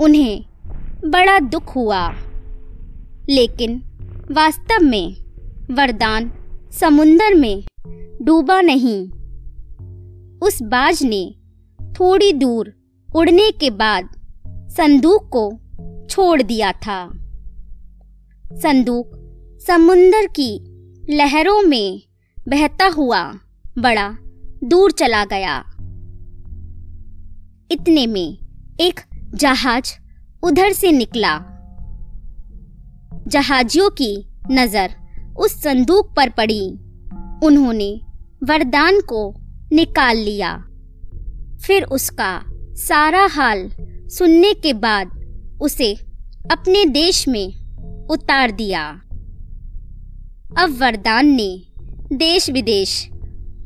उन्हें 0.00 0.44
बड़ा 1.06 1.38
दुख 1.38 1.76
हुआ। 1.76 2.14
लेकिन 3.30 3.82
वास्तव 4.30 4.84
में 4.84 5.16
वरदान 5.70 6.32
समुंदर 6.72 7.34
में 7.34 7.64
डूबा 8.22 8.60
नहीं। 8.60 9.10
उस 10.38 10.62
बाज 10.62 11.02
ने 11.02 11.34
थोड़ी 11.82 12.32
दूर 12.32 12.74
उड़ने 13.14 13.50
के 13.50 13.70
बाद 13.70 14.08
संदूक 14.48 15.28
को 15.36 15.60
छोड़ 16.10 16.42
दिया 16.42 16.72
था। 16.72 17.10
संदूक 18.52 19.10
समुंदर 19.66 20.26
की 20.26 20.71
लहरों 21.10 21.62
में 21.62 22.02
बहता 22.48 22.86
हुआ 22.86 23.34
बड़ा 23.78 24.16
दूर 24.64 24.92
चला 24.92 25.24
गया। 25.24 25.58
इतने 27.70 28.06
में 28.06 28.38
एक 28.80 29.00
जहाज़ 29.34 29.92
उधर 30.42 30.72
से 30.72 30.92
निकला। 30.92 31.38
जहाजियों 33.28 33.90
की 33.90 34.26
नज़र 34.50 34.94
उस 35.38 35.62
संदूक 35.62 36.14
पर 36.16 36.28
पड़ी। 36.30 36.70
उन्होंने 37.46 38.00
वरदान 38.44 39.00
को 39.00 39.34
निकाल 39.72 40.16
लिया। 40.16 40.64
फिर 41.66 41.82
उसका 41.82 42.44
सारा 42.74 43.26
हाल 43.26 43.70
सुनने 44.08 44.54
के 44.54 44.72
बाद 44.72 45.06
उसे 45.62 45.94
अपने 46.50 46.84
देश 46.84 47.28
में 47.28 47.48
उतार 48.06 48.50
दिया। 48.50 49.02
अब 50.58 50.76
वरदान 50.80 51.26
ने 51.26 51.62
देश 52.12 52.48
विदेश 52.50 53.08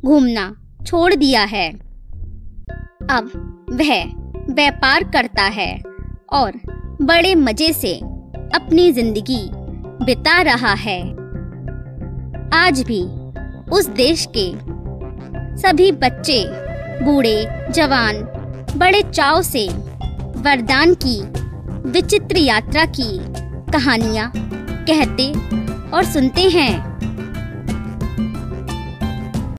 घूमना 0.04 0.44
छोड़ 0.86 1.14
दिया 1.14 1.42
है। 1.44 1.68
अब 3.10 3.30
वह 3.72 4.04
व्यापार 4.54 5.04
करता 5.04 5.42
है 5.42 5.82
और 6.32 6.60
बड़े 7.02 7.34
मज़े 7.34 7.72
से 7.72 7.94
अपनी 8.54 8.92
ज़िंदगी 8.92 9.40
बिता 10.04 10.40
रहा 10.42 10.72
है। 10.74 11.00
आज 12.54 12.82
भी 12.82 13.02
उस 13.70 13.88
देश 13.88 14.26
के 14.36 14.46
सभी 15.56 15.90
बच्चे, 15.92 16.42
बूढ़े, 17.04 17.36
जवान, 17.72 18.22
बड़े 18.76 19.02
चाव 19.02 19.42
से 19.42 19.68
वरदान 20.38 20.94
की 21.06 21.20
विचित्र 21.90 22.36
यात्रा 22.36 22.84
की 22.84 23.18
कहानियाँ 23.72 24.32
कहते 24.36 25.32
और 25.94 26.04
सुनते 26.04 26.40
हैं। 26.40 27.15